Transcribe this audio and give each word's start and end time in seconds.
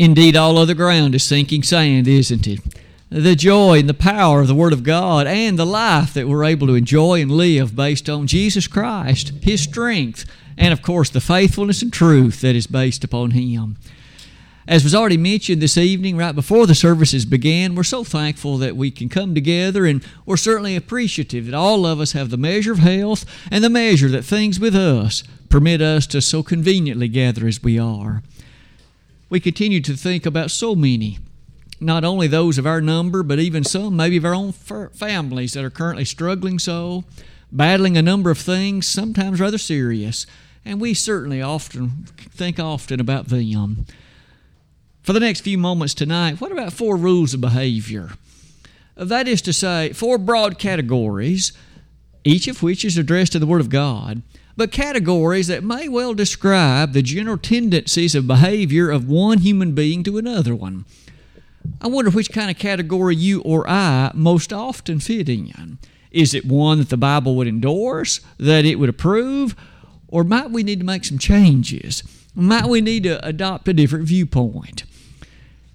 Indeed, 0.00 0.34
all 0.34 0.56
other 0.56 0.72
ground 0.72 1.14
is 1.14 1.24
sinking 1.24 1.62
sand, 1.62 2.08
isn't 2.08 2.46
it? 2.46 2.60
The 3.10 3.36
joy 3.36 3.80
and 3.80 3.88
the 3.88 3.92
power 3.92 4.40
of 4.40 4.48
the 4.48 4.54
Word 4.54 4.72
of 4.72 4.82
God 4.82 5.26
and 5.26 5.58
the 5.58 5.66
life 5.66 6.14
that 6.14 6.26
we're 6.26 6.44
able 6.44 6.68
to 6.68 6.74
enjoy 6.74 7.20
and 7.20 7.30
live 7.30 7.76
based 7.76 8.08
on 8.08 8.26
Jesus 8.26 8.66
Christ, 8.66 9.32
His 9.42 9.60
strength, 9.60 10.24
and 10.56 10.72
of 10.72 10.80
course 10.80 11.10
the 11.10 11.20
faithfulness 11.20 11.82
and 11.82 11.92
truth 11.92 12.40
that 12.40 12.56
is 12.56 12.66
based 12.66 13.04
upon 13.04 13.32
Him. 13.32 13.76
As 14.66 14.84
was 14.84 14.94
already 14.94 15.18
mentioned 15.18 15.60
this 15.60 15.76
evening, 15.76 16.16
right 16.16 16.34
before 16.34 16.66
the 16.66 16.74
services 16.74 17.26
began, 17.26 17.74
we're 17.74 17.82
so 17.82 18.02
thankful 18.02 18.56
that 18.56 18.76
we 18.76 18.90
can 18.90 19.10
come 19.10 19.34
together, 19.34 19.84
and 19.84 20.02
we're 20.24 20.38
certainly 20.38 20.76
appreciative 20.76 21.44
that 21.44 21.54
all 21.54 21.84
of 21.84 22.00
us 22.00 22.12
have 22.12 22.30
the 22.30 22.38
measure 22.38 22.72
of 22.72 22.78
health 22.78 23.26
and 23.50 23.62
the 23.62 23.68
measure 23.68 24.08
that 24.08 24.24
things 24.24 24.58
with 24.58 24.74
us 24.74 25.22
permit 25.50 25.82
us 25.82 26.06
to 26.06 26.22
so 26.22 26.42
conveniently 26.42 27.06
gather 27.06 27.46
as 27.46 27.62
we 27.62 27.78
are 27.78 28.22
we 29.30 29.38
continue 29.38 29.80
to 29.80 29.96
think 29.96 30.26
about 30.26 30.50
so 30.50 30.74
many, 30.74 31.18
not 31.78 32.04
only 32.04 32.26
those 32.26 32.58
of 32.58 32.66
our 32.66 32.80
number, 32.80 33.22
but 33.22 33.38
even 33.38 33.62
some 33.62 33.96
maybe 33.96 34.16
of 34.16 34.24
our 34.24 34.34
own 34.34 34.52
families 34.52 35.54
that 35.54 35.64
are 35.64 35.70
currently 35.70 36.04
struggling 36.04 36.58
so, 36.58 37.04
battling 37.52 37.96
a 37.96 38.02
number 38.02 38.30
of 38.30 38.38
things, 38.38 38.88
sometimes 38.88 39.40
rather 39.40 39.56
serious. 39.56 40.26
And 40.64 40.80
we 40.80 40.92
certainly 40.92 41.40
often 41.40 42.06
think 42.16 42.58
often 42.58 43.00
about 43.00 43.28
them. 43.28 43.86
For 45.02 45.12
the 45.12 45.20
next 45.20 45.40
few 45.40 45.56
moments 45.56 45.94
tonight, 45.94 46.40
what 46.40 46.52
about 46.52 46.72
four 46.72 46.96
rules 46.96 47.32
of 47.32 47.40
behavior? 47.40 48.10
That 48.96 49.28
is 49.28 49.40
to 49.42 49.52
say, 49.52 49.92
four 49.92 50.18
broad 50.18 50.58
categories, 50.58 51.52
each 52.24 52.48
of 52.48 52.62
which 52.62 52.84
is 52.84 52.98
addressed 52.98 53.32
to 53.32 53.38
the 53.38 53.46
Word 53.46 53.62
of 53.62 53.70
God 53.70 54.22
but 54.60 54.72
categories 54.72 55.46
that 55.46 55.64
may 55.64 55.88
well 55.88 56.12
describe 56.12 56.92
the 56.92 57.00
general 57.00 57.38
tendencies 57.38 58.14
of 58.14 58.26
behavior 58.26 58.90
of 58.90 59.08
one 59.08 59.38
human 59.38 59.72
being 59.72 60.02
to 60.02 60.18
another 60.18 60.54
one. 60.54 60.84
I 61.80 61.86
wonder 61.86 62.10
which 62.10 62.30
kind 62.30 62.50
of 62.50 62.58
category 62.58 63.16
you 63.16 63.40
or 63.40 63.66
I 63.66 64.10
most 64.12 64.52
often 64.52 65.00
fit 65.00 65.30
in. 65.30 65.78
Is 66.10 66.34
it 66.34 66.44
one 66.44 66.76
that 66.76 66.90
the 66.90 66.98
Bible 66.98 67.36
would 67.36 67.48
endorse, 67.48 68.20
that 68.36 68.66
it 68.66 68.74
would 68.74 68.90
approve, 68.90 69.56
or 70.08 70.24
might 70.24 70.50
we 70.50 70.62
need 70.62 70.80
to 70.80 70.84
make 70.84 71.06
some 71.06 71.16
changes? 71.16 72.02
Might 72.34 72.66
we 72.66 72.82
need 72.82 73.04
to 73.04 73.26
adopt 73.26 73.66
a 73.66 73.72
different 73.72 74.04
viewpoint? 74.04 74.84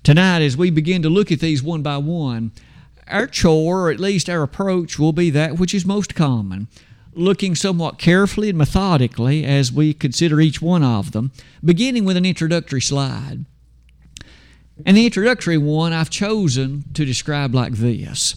Tonight, 0.03 0.43
as 0.43 0.55
we 0.55 0.69
begin 0.69 1.01
to 1.01 1.09
look 1.09 1.31
at 1.31 1.39
these 1.39 1.63
one 1.63 1.81
by 1.81 1.97
one, 1.97 2.51
our 3.07 3.25
chore, 3.25 3.87
or 3.87 3.91
at 3.91 3.99
least 3.99 4.29
our 4.29 4.43
approach, 4.43 4.99
will 4.99 5.11
be 5.11 5.31
that 5.31 5.57
which 5.57 5.73
is 5.73 5.87
most 5.87 6.13
common 6.13 6.67
looking 7.15 7.55
somewhat 7.55 7.97
carefully 7.97 8.49
and 8.49 8.57
methodically 8.57 9.45
as 9.45 9.71
we 9.71 9.93
consider 9.93 10.39
each 10.39 10.61
one 10.61 10.83
of 10.83 11.13
them, 11.13 11.31
beginning 11.63 12.05
with 12.05 12.17
an 12.17 12.25
introductory 12.25 12.81
slide. 12.81 13.45
And 14.85 14.97
the 14.97 15.05
introductory 15.05 15.57
one 15.57 15.93
I've 15.93 16.09
chosen 16.09 16.83
to 16.93 17.05
describe 17.05 17.55
like 17.55 17.73
this 17.73 18.35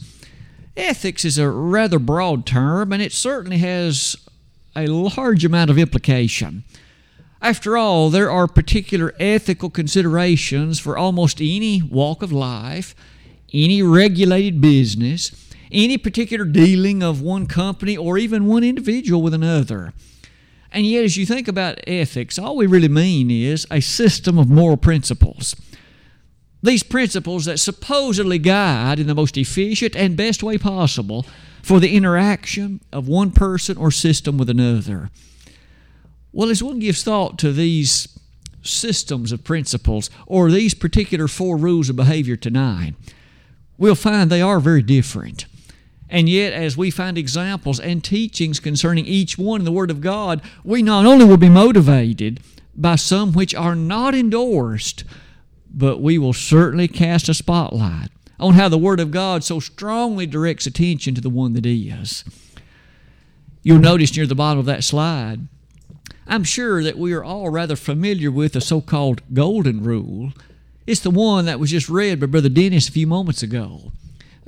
Ethics 0.77 1.25
is 1.25 1.39
a 1.39 1.51
rather 1.51 1.99
broad 1.99 2.47
term, 2.47 2.93
and 2.93 3.03
it 3.03 3.13
certainly 3.13 3.59
has 3.59 4.17
a 4.77 4.87
large 4.87 5.45
amount 5.45 5.71
of 5.71 5.79
implication. 5.79 6.63
After 7.43 7.77
all, 7.77 8.11
there 8.11 8.31
are 8.31 8.47
particular 8.47 9.13
ethical 9.19 9.71
considerations 9.71 10.79
for 10.79 10.97
almost 10.97 11.41
any 11.41 11.83
walk 11.83 12.23
of 12.23 12.31
life, 12.31 12.95
any 13.53 13.83
regulated 13.83 14.61
business, 14.61 15.48
any 15.71 15.99
particular 15.99 16.45
dealing 16.45 17.03
of 17.03 17.21
one 17.21 17.47
company 17.47 17.97
or 17.97 18.19
even 18.19 18.47
one 18.47 18.65
individual 18.65 19.23
with 19.23 19.35
another. 19.35 19.93
And 20.71 20.87
yet, 20.87 21.05
as 21.05 21.17
you 21.17 21.25
think 21.25 21.49
about 21.49 21.81
ethics, 21.87 22.39
all 22.39 22.57
we 22.57 22.67
really 22.67 22.89
mean 22.89 23.31
is 23.31 23.67
a 23.71 23.81
system 23.81 24.39
of 24.39 24.51
moral 24.51 24.77
principles. 24.77 25.57
These 26.63 26.83
principles 26.83 27.45
that 27.45 27.59
supposedly 27.59 28.39
guide 28.39 28.99
in 28.99 29.07
the 29.07 29.15
most 29.15 29.37
efficient 29.37 29.95
and 29.97 30.17
best 30.17 30.43
way 30.43 30.59
possible 30.59 31.25
for 31.63 31.81
the 31.81 31.95
interaction 31.95 32.81
of 32.93 33.09
one 33.09 33.31
person 33.31 33.77
or 33.77 33.91
system 33.91 34.37
with 34.39 34.51
another. 34.51 35.11
Well, 36.33 36.51
as 36.51 36.63
one 36.63 36.79
gives 36.79 37.03
thought 37.03 37.39
to 37.39 37.53
these 37.53 38.19
systems 38.63 39.33
of 39.33 39.45
principles 39.45 40.11
or 40.27 40.51
these 40.51 40.75
particular 40.75 41.29
four 41.29 41.57
rules 41.57 41.89
of 41.89 41.97
behavior 41.97 42.37
tonight, 42.37 42.95
we'll 43.79 43.95
find 43.95 44.29
they 44.31 44.43
are 44.43 44.61
very 44.61 44.83
different. 44.83 45.47
And 46.11 46.29
yet, 46.29 46.53
as 46.53 46.77
we 46.77 46.91
find 46.91 47.19
examples 47.19 47.79
and 47.79 48.03
teachings 48.03 48.61
concerning 48.61 49.05
each 49.05 49.37
one 49.37 49.61
in 49.61 49.65
the 49.65 49.73
Word 49.73 49.91
of 49.91 50.01
God, 50.01 50.41
we 50.65 50.83
not 50.83 51.05
only 51.05 51.25
will 51.25 51.37
be 51.37 51.51
motivated 51.51 52.41
by 52.75 52.97
some 52.97 53.33
which 53.33 53.55
are 53.55 53.75
not 53.75 54.15
endorsed, 54.15 55.05
but 55.71 56.01
we 56.01 56.17
will 56.17 56.33
certainly 56.33 56.89
cast 56.89 57.29
a 57.29 57.35
spotlight 57.35 58.09
on 58.41 58.55
how 58.55 58.69
the 58.69 58.79
Word 58.79 59.01
of 59.01 59.11
God 59.11 59.45
so 59.45 59.61
strongly 59.61 60.27
directs 60.27 60.67
attention 60.67 61.15
to 61.15 61.21
the 61.21 61.29
one 61.29 61.53
that 61.53 61.67
is. 61.67 62.25
You'll 63.63 63.81
notice 63.81 64.17
near 64.17 64.27
the 64.27 64.35
bottom 64.35 64.59
of 64.59 64.67
that 64.67 64.85
slide, 64.85 65.41
I'm 66.27 66.45
sure 66.45 66.83
that 66.83 66.97
we 66.97 67.13
are 67.13 67.25
all 67.25 67.51
rather 67.51 67.77
familiar 67.77 68.31
with 68.31 68.53
the 68.53 68.61
so 68.61 68.81
called 68.81 69.23
Golden 69.35 69.83
Rule. 69.83 70.33
It's 70.87 71.01
the 71.01 71.11
one 71.11 71.45
that 71.47 71.61
was 71.61 71.71
just 71.71 71.89
read 71.89 72.21
by 72.21 72.27
Brother 72.27 72.49
Dennis 72.49 72.89
a 72.89 72.93
few 72.93 73.07
moments 73.07 73.43
ago 73.43 73.93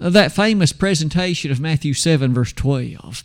that 0.01 0.33
famous 0.33 0.73
presentation 0.73 1.51
of 1.51 1.61
Matthew 1.61 1.93
7, 1.93 2.33
verse 2.33 2.53
12. 2.53 3.23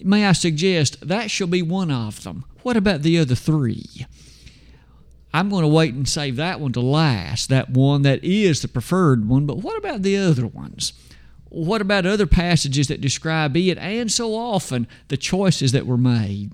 May 0.00 0.26
I 0.26 0.32
suggest 0.32 1.06
that 1.06 1.30
shall 1.30 1.46
be 1.46 1.62
one 1.62 1.90
of 1.90 2.22
them. 2.22 2.44
What 2.62 2.76
about 2.76 3.02
the 3.02 3.18
other 3.18 3.34
three? 3.34 4.06
I'm 5.34 5.50
going 5.50 5.62
to 5.62 5.68
wait 5.68 5.94
and 5.94 6.08
save 6.08 6.36
that 6.36 6.60
one 6.60 6.72
to 6.72 6.80
last, 6.80 7.48
that 7.48 7.70
one 7.70 8.02
that 8.02 8.22
is 8.22 8.62
the 8.62 8.68
preferred 8.68 9.28
one, 9.28 9.44
but 9.46 9.58
what 9.58 9.76
about 9.76 10.02
the 10.02 10.16
other 10.16 10.46
ones? 10.46 10.92
What 11.48 11.80
about 11.80 12.06
other 12.06 12.26
passages 12.26 12.88
that 12.88 13.00
describe 13.00 13.56
it 13.56 13.78
and 13.78 14.10
so 14.10 14.34
often 14.34 14.86
the 15.08 15.16
choices 15.16 15.72
that 15.72 15.86
were 15.86 15.98
made? 15.98 16.52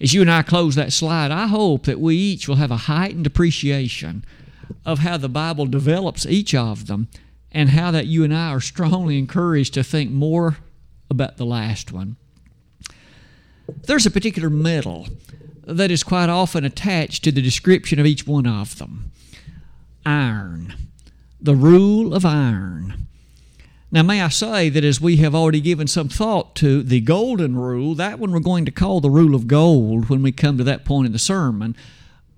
As 0.00 0.12
you 0.12 0.20
and 0.20 0.30
I 0.30 0.42
close 0.42 0.74
that 0.74 0.92
slide, 0.92 1.30
I 1.30 1.46
hope 1.46 1.84
that 1.86 2.00
we 2.00 2.16
each 2.16 2.48
will 2.48 2.56
have 2.56 2.70
a 2.70 2.76
heightened 2.76 3.26
appreciation 3.26 4.24
of 4.84 5.00
how 5.00 5.16
the 5.16 5.28
Bible 5.28 5.66
develops 5.66 6.26
each 6.26 6.54
of 6.54 6.86
them 6.86 7.08
and 7.52 7.68
how 7.70 7.90
that 7.90 8.06
you 8.06 8.24
and 8.24 8.34
I 8.34 8.48
are 8.48 8.60
strongly 8.60 9.18
encouraged 9.18 9.74
to 9.74 9.84
think 9.84 10.10
more 10.10 10.56
about 11.10 11.36
the 11.36 11.46
last 11.46 11.92
one. 11.92 12.16
There's 13.86 14.06
a 14.06 14.10
particular 14.10 14.50
metal 14.50 15.06
that 15.64 15.90
is 15.90 16.02
quite 16.02 16.28
often 16.28 16.64
attached 16.64 17.22
to 17.24 17.32
the 17.32 17.42
description 17.42 18.00
of 18.00 18.06
each 18.06 18.26
one 18.26 18.46
of 18.46 18.78
them 18.78 19.12
iron, 20.04 20.74
the 21.40 21.54
rule 21.54 22.12
of 22.12 22.24
iron. 22.24 23.06
Now, 23.92 24.02
may 24.02 24.22
I 24.22 24.28
say 24.28 24.70
that 24.70 24.84
as 24.84 25.00
we 25.00 25.18
have 25.18 25.34
already 25.34 25.60
given 25.60 25.86
some 25.86 26.08
thought 26.08 26.56
to 26.56 26.82
the 26.82 27.00
golden 27.02 27.56
rule, 27.56 27.94
that 27.94 28.18
one 28.18 28.32
we're 28.32 28.40
going 28.40 28.64
to 28.64 28.70
call 28.70 29.00
the 29.00 29.10
rule 29.10 29.34
of 29.34 29.46
gold 29.46 30.08
when 30.08 30.22
we 30.22 30.32
come 30.32 30.56
to 30.58 30.64
that 30.64 30.86
point 30.86 31.06
in 31.06 31.12
the 31.12 31.18
sermon. 31.18 31.76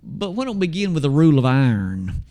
But 0.03 0.33
why 0.33 0.45
don't 0.45 0.59
we 0.59 0.67
begin 0.67 0.93
with 0.93 1.05
the 1.05 1.11
rule 1.11 1.39
of 1.39 1.45
iron? 1.45 2.25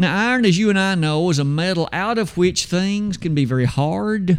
Now, 0.00 0.30
iron, 0.30 0.46
as 0.46 0.56
you 0.56 0.70
and 0.70 0.78
I 0.78 0.94
know, 0.94 1.28
is 1.28 1.38
a 1.38 1.44
metal 1.44 1.86
out 1.92 2.16
of 2.16 2.38
which 2.38 2.64
things 2.64 3.18
can 3.18 3.34
be 3.34 3.44
very 3.44 3.66
hard, 3.66 4.38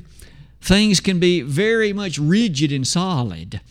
things 0.59 0.99
can 0.99 1.19
be 1.19 1.41
very 1.41 1.93
much 1.93 2.17
rigid 2.17 2.71
and 2.71 2.87
solid. 2.87 3.61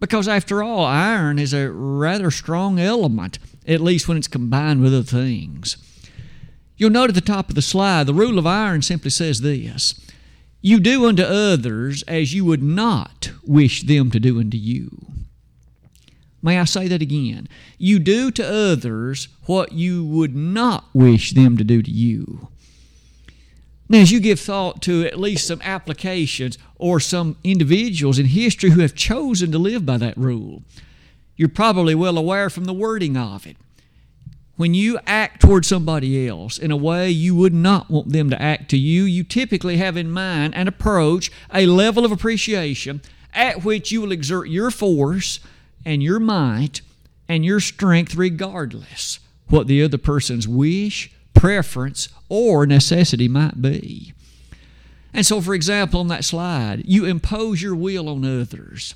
Because, 0.00 0.26
after 0.26 0.62
all, 0.62 0.86
iron 0.86 1.38
is 1.38 1.52
a 1.52 1.70
rather 1.70 2.30
strong 2.30 2.78
element, 2.78 3.38
at 3.66 3.82
least 3.82 4.08
when 4.08 4.16
it's 4.16 4.26
combined 4.26 4.80
with 4.80 4.94
other 4.94 5.02
things. 5.02 5.76
You'll 6.78 6.88
note 6.88 7.10
at 7.10 7.14
the 7.14 7.20
top 7.20 7.50
of 7.50 7.56
the 7.56 7.60
slide, 7.60 8.06
the 8.06 8.14
rule 8.14 8.38
of 8.38 8.46
iron 8.46 8.80
simply 8.80 9.10
says 9.10 9.42
this 9.42 10.00
You 10.62 10.80
do 10.80 11.04
unto 11.04 11.24
others 11.24 12.04
as 12.04 12.32
you 12.32 12.46
would 12.46 12.62
not 12.62 13.32
wish 13.44 13.82
them 13.82 14.10
to 14.12 14.18
do 14.18 14.40
unto 14.40 14.56
you. 14.56 15.08
May 16.42 16.58
I 16.58 16.64
say 16.64 16.88
that 16.88 17.02
again? 17.02 17.48
You 17.78 17.98
do 17.98 18.30
to 18.32 18.46
others 18.46 19.28
what 19.46 19.72
you 19.72 20.04
would 20.04 20.36
not 20.36 20.84
wish 20.94 21.32
them 21.32 21.56
to 21.56 21.64
do 21.64 21.82
to 21.82 21.90
you. 21.90 22.48
Now, 23.88 23.98
as 23.98 24.12
you 24.12 24.20
give 24.20 24.38
thought 24.38 24.82
to 24.82 25.06
at 25.06 25.18
least 25.18 25.46
some 25.46 25.62
applications 25.62 26.58
or 26.76 27.00
some 27.00 27.36
individuals 27.42 28.18
in 28.18 28.26
history 28.26 28.70
who 28.70 28.82
have 28.82 28.94
chosen 28.94 29.50
to 29.52 29.58
live 29.58 29.86
by 29.86 29.96
that 29.96 30.16
rule, 30.16 30.62
you're 31.36 31.48
probably 31.48 31.94
well 31.94 32.18
aware 32.18 32.50
from 32.50 32.64
the 32.64 32.74
wording 32.74 33.16
of 33.16 33.46
it. 33.46 33.56
When 34.56 34.74
you 34.74 34.98
act 35.06 35.40
toward 35.40 35.64
somebody 35.64 36.26
else 36.28 36.58
in 36.58 36.70
a 36.70 36.76
way 36.76 37.10
you 37.10 37.34
would 37.36 37.54
not 37.54 37.90
want 37.90 38.12
them 38.12 38.28
to 38.28 38.42
act 38.42 38.68
to 38.70 38.76
you, 38.76 39.04
you 39.04 39.24
typically 39.24 39.76
have 39.76 39.96
in 39.96 40.10
mind 40.10 40.54
an 40.54 40.68
approach, 40.68 41.30
a 41.54 41.64
level 41.66 42.04
of 42.04 42.12
appreciation 42.12 43.00
at 43.32 43.64
which 43.64 43.92
you 43.92 44.00
will 44.00 44.12
exert 44.12 44.48
your 44.48 44.70
force 44.70 45.38
and 45.84 46.02
your 46.02 46.20
might 46.20 46.80
and 47.28 47.44
your 47.44 47.60
strength 47.60 48.14
regardless 48.14 49.20
what 49.48 49.66
the 49.66 49.82
other 49.82 49.98
person's 49.98 50.46
wish, 50.46 51.10
preference, 51.34 52.08
or 52.28 52.66
necessity 52.66 53.28
might 53.28 53.60
be. 53.62 54.12
And 55.14 55.24
so, 55.24 55.40
for 55.40 55.54
example, 55.54 56.00
on 56.00 56.08
that 56.08 56.24
slide, 56.24 56.82
you 56.84 57.04
impose 57.04 57.62
your 57.62 57.74
will 57.74 58.08
on 58.08 58.24
others. 58.24 58.94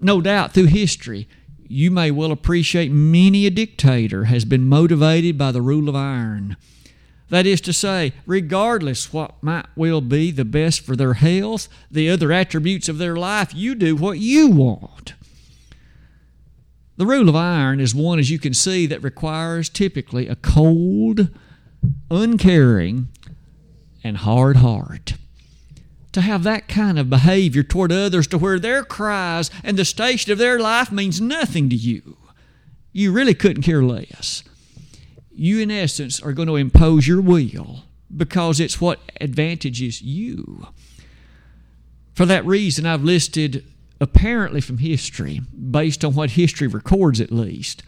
No 0.00 0.20
doubt 0.20 0.52
through 0.52 0.66
history, 0.66 1.28
you 1.68 1.90
may 1.90 2.10
well 2.10 2.32
appreciate 2.32 2.90
many 2.90 3.46
a 3.46 3.50
dictator 3.50 4.24
has 4.24 4.44
been 4.44 4.68
motivated 4.68 5.38
by 5.38 5.52
the 5.52 5.62
rule 5.62 5.88
of 5.88 5.94
iron. 5.94 6.56
That 7.28 7.46
is 7.46 7.60
to 7.62 7.72
say, 7.72 8.12
regardless 8.26 9.12
what 9.12 9.42
might 9.42 9.66
well 9.74 10.02
be 10.02 10.30
the 10.30 10.44
best 10.44 10.80
for 10.80 10.96
their 10.96 11.14
health, 11.14 11.68
the 11.90 12.10
other 12.10 12.30
attributes 12.30 12.88
of 12.88 12.98
their 12.98 13.16
life, 13.16 13.54
you 13.54 13.74
do 13.74 13.96
what 13.96 14.18
you 14.18 14.48
want. 14.48 15.14
The 17.02 17.08
rule 17.08 17.28
of 17.28 17.34
iron 17.34 17.80
is 17.80 17.96
one, 17.96 18.20
as 18.20 18.30
you 18.30 18.38
can 18.38 18.54
see, 18.54 18.86
that 18.86 19.02
requires 19.02 19.68
typically 19.68 20.28
a 20.28 20.36
cold, 20.36 21.30
uncaring, 22.12 23.08
and 24.04 24.18
hard 24.18 24.58
heart 24.58 25.14
to 26.12 26.20
have 26.20 26.44
that 26.44 26.68
kind 26.68 27.00
of 27.00 27.10
behavior 27.10 27.64
toward 27.64 27.90
others 27.90 28.28
to 28.28 28.38
where 28.38 28.60
their 28.60 28.84
cries 28.84 29.50
and 29.64 29.76
the 29.76 29.84
station 29.84 30.30
of 30.30 30.38
their 30.38 30.60
life 30.60 30.92
means 30.92 31.20
nothing 31.20 31.68
to 31.70 31.74
you. 31.74 32.18
You 32.92 33.10
really 33.10 33.34
couldn't 33.34 33.64
care 33.64 33.82
less. 33.82 34.44
You, 35.32 35.58
in 35.58 35.72
essence, 35.72 36.22
are 36.22 36.32
going 36.32 36.46
to 36.46 36.54
impose 36.54 37.08
your 37.08 37.20
will 37.20 37.82
because 38.16 38.60
it's 38.60 38.80
what 38.80 39.00
advantages 39.20 40.02
you. 40.02 40.68
For 42.14 42.26
that 42.26 42.46
reason, 42.46 42.86
I've 42.86 43.02
listed, 43.02 43.64
apparently 44.02 44.60
from 44.60 44.78
history, 44.78 45.40
based 45.70 46.04
on 46.04 46.14
what 46.14 46.32
history 46.32 46.66
records 46.66 47.20
at 47.20 47.32
least, 47.32 47.82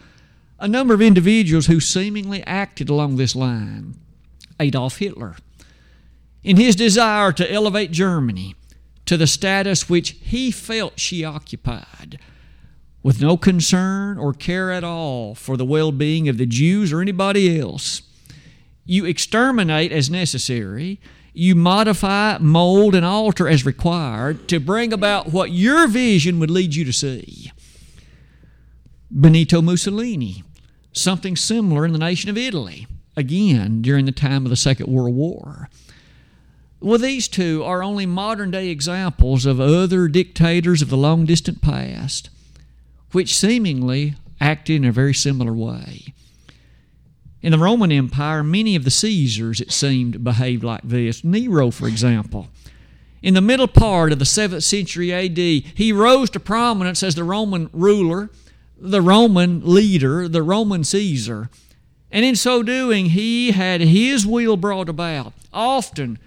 a 0.59 0.67
number 0.67 0.93
of 0.93 1.01
individuals 1.01 1.67
who 1.67 1.79
seemingly 1.79 2.41
acted 2.43 2.89
along 2.89 3.17
this 3.17 3.35
line. 3.35 3.95
Adolf 4.59 4.97
Hitler 4.97 5.35
in 6.45 6.57
his 6.57 6.75
desire 6.75 7.31
to 7.33 7.51
elevate 7.51 7.91
Germany 7.91 8.55
to 9.05 9.17
the 9.17 9.27
status 9.27 9.89
which 9.89 10.11
he 10.21 10.51
felt 10.51 10.99
she 10.99 11.25
occupied, 11.25 12.19
with 13.01 13.19
no 13.19 13.35
concern 13.35 14.17
or 14.17 14.31
care 14.31 14.71
at 14.71 14.83
all 14.83 15.35
for 15.35 15.57
the 15.57 15.65
well 15.65 15.91
being 15.91 16.29
of 16.29 16.37
the 16.37 16.45
Jews 16.45 16.93
or 16.93 17.01
anybody 17.01 17.59
else. 17.59 18.03
You 18.85 19.05
exterminate 19.05 19.91
as 19.91 20.09
necessary, 20.09 20.99
you 21.37 21.53
modify, 21.53 22.37
mold, 22.39 22.95
and 22.95 23.05
alter 23.05 23.47
as 23.47 23.65
required 23.65 24.47
to 24.47 24.59
bring 24.59 24.93
about 24.93 25.33
what 25.33 25.51
your 25.51 25.87
vision 25.87 26.39
would 26.39 26.49
lead 26.49 26.73
you 26.73 26.85
to 26.85 26.93
see. 26.93 27.51
Benito 29.11 29.61
Mussolini, 29.61 30.43
something 30.93 31.35
similar 31.35 31.85
in 31.85 31.91
the 31.91 31.99
nation 31.99 32.29
of 32.29 32.37
Italy, 32.37 32.87
again 33.17 33.81
during 33.81 34.05
the 34.05 34.11
time 34.11 34.45
of 34.45 34.49
the 34.49 34.55
Second 34.55 34.87
World 34.87 35.15
War. 35.15 35.69
Well, 36.79 36.99
these 36.99 37.27
two 37.27 37.63
are 37.63 37.83
only 37.83 38.05
modern 38.05 38.51
day 38.51 38.69
examples 38.69 39.45
of 39.45 39.59
other 39.59 40.07
dictators 40.07 40.81
of 40.81 40.89
the 40.89 40.97
long 40.97 41.25
distant 41.25 41.61
past, 41.61 42.29
which 43.11 43.35
seemingly 43.35 44.15
acted 44.39 44.77
in 44.77 44.85
a 44.85 44.91
very 44.91 45.13
similar 45.13 45.53
way. 45.53 46.13
In 47.45 47.51
the 47.51 47.59
Roman 47.59 47.91
Empire, 47.91 48.43
many 48.43 48.75
of 48.75 48.85
the 48.85 48.89
Caesars, 48.89 49.61
it 49.61 49.71
seemed, 49.71 50.23
behaved 50.23 50.63
like 50.63 50.81
this. 50.83 51.23
Nero, 51.23 51.69
for 51.69 51.87
example. 51.87 52.47
In 53.21 53.35
the 53.35 53.39
middle 53.39 53.67
part 53.67 54.11
of 54.11 54.17
the 54.17 54.25
7th 54.25 54.63
century 54.63 55.13
AD, 55.13 55.37
he 55.37 55.91
rose 55.91 56.31
to 56.31 56.39
prominence 56.39 57.03
as 57.03 57.13
the 57.13 57.23
Roman 57.23 57.69
ruler, 57.71 58.31
the 58.79 58.99
Roman 58.99 59.61
leader, 59.63 60.27
the 60.27 60.41
Roman 60.41 60.83
Caesar. 60.83 61.51
And 62.11 62.25
in 62.25 62.35
so 62.35 62.63
doing, 62.63 63.11
he 63.11 63.51
had 63.51 63.79
his 63.79 64.25
will 64.25 64.57
brought 64.57 64.89
about, 64.89 65.33
often 65.53 66.17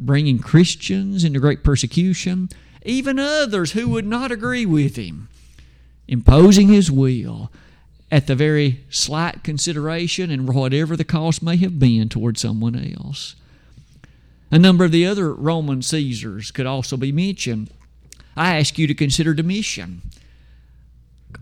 bringing 0.00 0.40
Christians 0.40 1.22
into 1.22 1.38
great 1.38 1.62
persecution, 1.62 2.48
even 2.84 3.20
others 3.20 3.70
who 3.70 3.88
would 3.90 4.04
not 4.04 4.32
agree 4.32 4.66
with 4.66 4.96
him, 4.96 5.28
imposing 6.08 6.66
his 6.66 6.90
will 6.90 7.52
at 8.10 8.26
the 8.26 8.34
very 8.34 8.84
slight 8.88 9.42
consideration 9.42 10.30
and 10.30 10.48
whatever 10.48 10.96
the 10.96 11.04
cost 11.04 11.42
may 11.42 11.56
have 11.56 11.78
been 11.78 12.08
toward 12.08 12.38
someone 12.38 12.94
else. 12.98 13.34
A 14.50 14.58
number 14.58 14.84
of 14.84 14.92
the 14.92 15.04
other 15.04 15.34
Roman 15.34 15.82
Caesars 15.82 16.50
could 16.50 16.66
also 16.66 16.96
be 16.96 17.10
mentioned. 17.10 17.70
I 18.36 18.58
ask 18.58 18.78
you 18.78 18.86
to 18.86 18.94
consider 18.94 19.34
Domitian, 19.34 20.02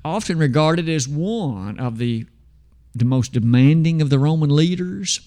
often 0.05 0.39
regarded 0.39 0.89
as 0.89 1.07
one 1.07 1.79
of 1.79 1.99
the, 1.99 2.27
the 2.95 3.05
most 3.05 3.33
demanding 3.33 4.01
of 4.01 4.09
the 4.09 4.19
Roman 4.19 4.51
leaders 4.51 5.21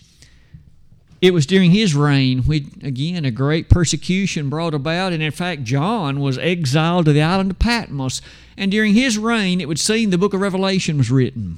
it 1.21 1.33
was 1.33 1.45
during 1.45 1.71
his 1.71 1.95
reign 1.95 2.43
when, 2.43 2.71
again, 2.83 3.25
a 3.25 3.31
great 3.31 3.69
persecution 3.69 4.49
brought 4.49 4.73
about, 4.73 5.13
and 5.13 5.23
in 5.23 5.31
fact, 5.31 5.63
John 5.63 6.19
was 6.19 6.37
exiled 6.37 7.05
to 7.05 7.13
the 7.13 7.21
island 7.21 7.51
of 7.51 7.59
Patmos. 7.59 8.21
And 8.55 8.71
during 8.71 8.93
his 8.93 9.17
reign, 9.17 9.59
it 9.59 9.67
would 9.67 9.79
seem 9.79 10.09
the 10.09 10.17
book 10.17 10.33
of 10.33 10.41
Revelation 10.41 10.97
was 10.97 11.09
written. 11.09 11.57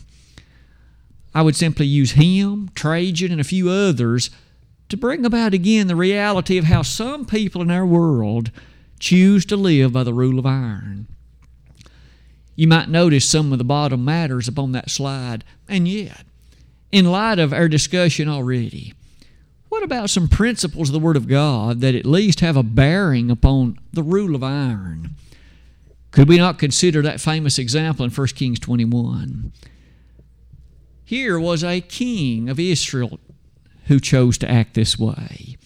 I 1.33 1.41
would 1.41 1.55
simply 1.55 1.85
use 1.85 2.13
him, 2.13 2.71
Trajan, 2.73 3.31
and 3.31 3.41
a 3.41 3.45
few 3.45 3.69
others 3.69 4.29
to 4.87 4.97
bring 4.97 5.25
about 5.25 5.53
again 5.53 5.87
the 5.87 5.95
reality 5.95 6.57
of 6.57 6.65
how 6.65 6.81
some 6.81 7.25
people 7.25 7.61
in 7.61 7.69
our 7.69 7.85
world 7.85 8.51
choose 8.99 9.45
to 9.45 9.55
live 9.55 9.93
by 9.93 10.03
the 10.03 10.13
rule 10.13 10.39
of 10.39 10.45
iron. 10.45 11.07
You 12.55 12.67
might 12.67 12.89
notice 12.89 13.25
some 13.25 13.51
of 13.51 13.57
the 13.57 13.63
bottom 13.63 14.03
matters 14.03 14.47
upon 14.47 14.71
that 14.71 14.89
slide, 14.89 15.43
and 15.67 15.87
yet, 15.87 16.25
in 16.91 17.05
light 17.05 17.39
of 17.39 17.53
our 17.53 17.69
discussion 17.69 18.27
already, 18.27 18.93
what 19.69 19.83
about 19.83 20.09
some 20.09 20.27
principles 20.27 20.89
of 20.89 20.93
the 20.93 20.99
Word 20.99 21.15
of 21.15 21.27
God 21.27 21.81
that 21.81 21.95
at 21.95 22.05
least 22.05 22.41
have 22.41 22.57
a 22.57 22.63
bearing 22.63 23.31
upon 23.31 23.79
the 23.93 24.03
rule 24.03 24.35
of 24.35 24.43
iron? 24.43 25.11
Could 26.11 26.27
we 26.27 26.37
not 26.37 26.57
consider 26.57 27.01
that 27.03 27.21
famous 27.21 27.59
example 27.59 28.03
in 28.03 28.11
1 28.11 28.27
Kings 28.29 28.59
21? 28.59 29.51
Here 31.05 31.39
was 31.39 31.63
a 31.63 31.81
king 31.81 32.49
of 32.49 32.59
Israel 32.59 33.19
who 33.85 33.99
chose 33.99 34.37
to 34.39 34.49
act 34.49 34.73
this 34.73 34.97
way. 34.97 35.57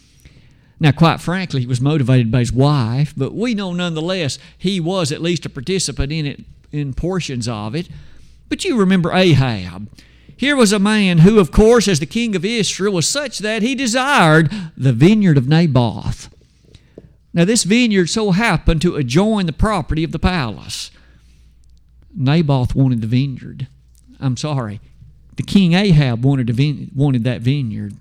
Now, 0.80 0.92
quite 0.92 1.22
frankly, 1.22 1.62
he 1.62 1.68
was 1.68 1.80
motivated 1.80 2.30
by 2.32 2.40
his 2.40 2.52
wife, 2.52 3.14
but 3.16 3.34
we 3.34 3.54
know 3.54 3.72
nonetheless 3.72 4.38
he 4.58 4.80
was 4.82 5.12
at 5.12 5.22
least 5.22 5.46
a 5.46 5.50
participant 5.50 6.12
in 6.12 6.26
it, 6.26 6.42
in 6.72 6.94
portions 6.94 7.48
of 7.48 7.74
it. 7.74 7.88
But 8.50 8.66
you 8.66 8.78
remember 8.78 9.14
Ahab. 9.14 9.90
Here 10.36 10.56
was 10.56 10.72
a 10.72 10.80
man 10.80 11.20
who, 11.20 11.40
of 11.40 11.52
course, 11.52 11.88
as 11.88 12.00
the 12.00 12.06
king 12.06 12.36
of 12.36 12.44
Israel, 12.44 12.94
was 12.94 13.08
such 13.08 13.40
that 13.40 13.62
he 13.62 13.76
desired 13.76 14.52
the 14.76 14.94
vineyard 14.94 15.38
of 15.38 15.48
Naboth. 15.48 16.30
Now, 17.34 17.46
this 17.46 17.64
vineyard 17.64 18.08
so 18.08 18.32
happened 18.32 18.82
to 18.84 18.96
adjoin 18.96 19.46
the 19.46 19.54
property 19.54 20.04
of 20.04 20.12
the 20.12 20.20
palace. 20.20 20.92
Naboth 22.16 22.76
wanted 22.76 23.02
the 23.02 23.08
vineyard. 23.08 23.68
I'm 24.20 24.38
sorry. 24.38 24.80
The 25.36 25.44
king 25.44 25.74
Ahab 25.74 26.24
wanted, 26.24 26.50
vine- 26.52 26.92
wanted 26.94 27.24
that 27.24 27.42
vineyard. 27.42 27.96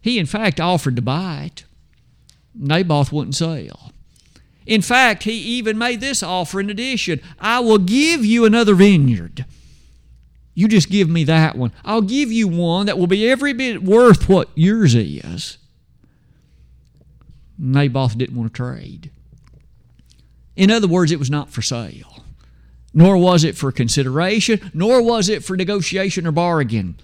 He, 0.00 0.18
in 0.18 0.26
fact, 0.26 0.60
offered 0.60 0.96
to 0.96 1.02
buy 1.02 1.50
it. 1.52 1.64
Naboth 2.54 3.12
wouldn't 3.12 3.34
sell. 3.34 3.92
In 4.64 4.80
fact, 4.82 5.24
he 5.24 5.32
even 5.32 5.76
made 5.76 6.00
this 6.00 6.22
offer 6.22 6.58
in 6.58 6.70
addition 6.70 7.20
I 7.38 7.60
will 7.60 7.78
give 7.78 8.24
you 8.24 8.44
another 8.44 8.74
vineyard 8.74 9.44
you 10.56 10.68
just 10.68 10.88
give 10.88 11.10
me 11.10 11.22
that 11.24 11.54
one. 11.54 11.70
I'll 11.84 12.00
give 12.00 12.32
you 12.32 12.48
one 12.48 12.86
that 12.86 12.98
will 12.98 13.06
be 13.06 13.28
every 13.28 13.52
bit 13.52 13.82
worth 13.82 14.26
what 14.26 14.48
yours 14.54 14.94
is. 14.94 15.58
Naboth 17.58 18.16
didn't 18.16 18.34
want 18.34 18.54
to 18.54 18.56
trade. 18.56 19.10
In 20.56 20.70
other 20.70 20.88
words, 20.88 21.12
it 21.12 21.18
was 21.18 21.30
not 21.30 21.50
for 21.50 21.60
sale, 21.60 22.24
nor 22.94 23.18
was 23.18 23.44
it 23.44 23.54
for 23.54 23.70
consideration, 23.70 24.70
nor 24.72 25.02
was 25.02 25.28
it 25.28 25.44
for 25.44 25.58
negotiation 25.58 26.26
or 26.26 26.32
bargain. 26.32 26.96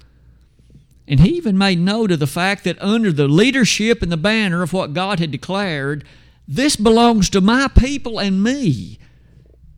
And 1.07 1.21
he 1.21 1.37
even 1.37 1.59
made 1.59 1.79
note 1.79 2.11
of 2.11 2.21
the 2.21 2.27
fact 2.27 2.65
that 2.65 2.81
under 2.81 3.13
the 3.13 3.29
leadership 3.29 4.01
and 4.01 4.11
the 4.11 4.17
banner 4.17 4.63
of 4.63 4.73
what 4.73 4.95
God 4.95 5.21
had 5.21 5.31
declared, 5.31 6.05
this 6.49 6.75
belongs 6.75 7.29
to 7.29 7.43
my 7.43 7.69
people 7.69 8.19
and 8.19 8.43
me. 8.43 8.99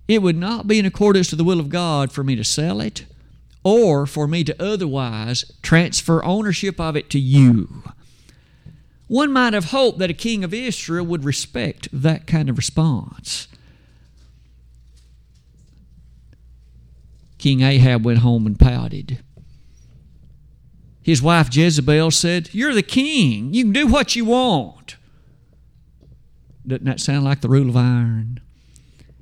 It 0.07 0.23
would 0.23 0.37
not 0.37 0.69
be 0.69 0.78
in 0.78 0.87
accordance 0.87 1.28
to 1.31 1.37
the 1.37 1.43
will 1.43 1.59
of 1.59 1.71
God 1.71 2.12
for 2.12 2.23
me 2.23 2.37
to 2.37 2.45
sell 2.45 2.81
it 2.81 3.04
or 3.64 4.06
for 4.06 4.28
me 4.28 4.44
to 4.44 4.62
otherwise 4.62 5.50
transfer 5.62 6.23
ownership 6.23 6.78
of 6.78 6.97
it 6.97 7.11
to 7.11 7.18
you. 7.18 7.83
One 9.09 9.33
might 9.33 9.54
have 9.54 9.66
hoped 9.66 9.99
that 9.99 10.11
a 10.11 10.14
king 10.14 10.44
of 10.44 10.54
Israel 10.54 11.04
would 11.06 11.25
respect 11.25 11.88
that 11.92 12.26
kind 12.26 12.49
of 12.49 12.56
response. 12.56 13.49
King 17.38 17.62
Ahab 17.62 18.04
went 18.04 18.21
home 18.21 18.47
and 18.47 18.59
pouted. 18.59 19.23
His 21.02 21.21
wife 21.21 21.54
Jezebel 21.54 22.11
said, 22.11 22.49
You're 22.52 22.73
the 22.73 22.83
king. 22.83 23.52
You 23.52 23.64
can 23.64 23.73
do 23.73 23.87
what 23.87 24.16
you 24.16 24.25
want. 24.25 24.97
Doesn't 26.66 26.87
that 26.87 27.00
sound 27.00 27.25
like 27.25 27.42
the 27.42 27.49
rule 27.50 27.68
of 27.68 27.76
iron? 27.76 28.40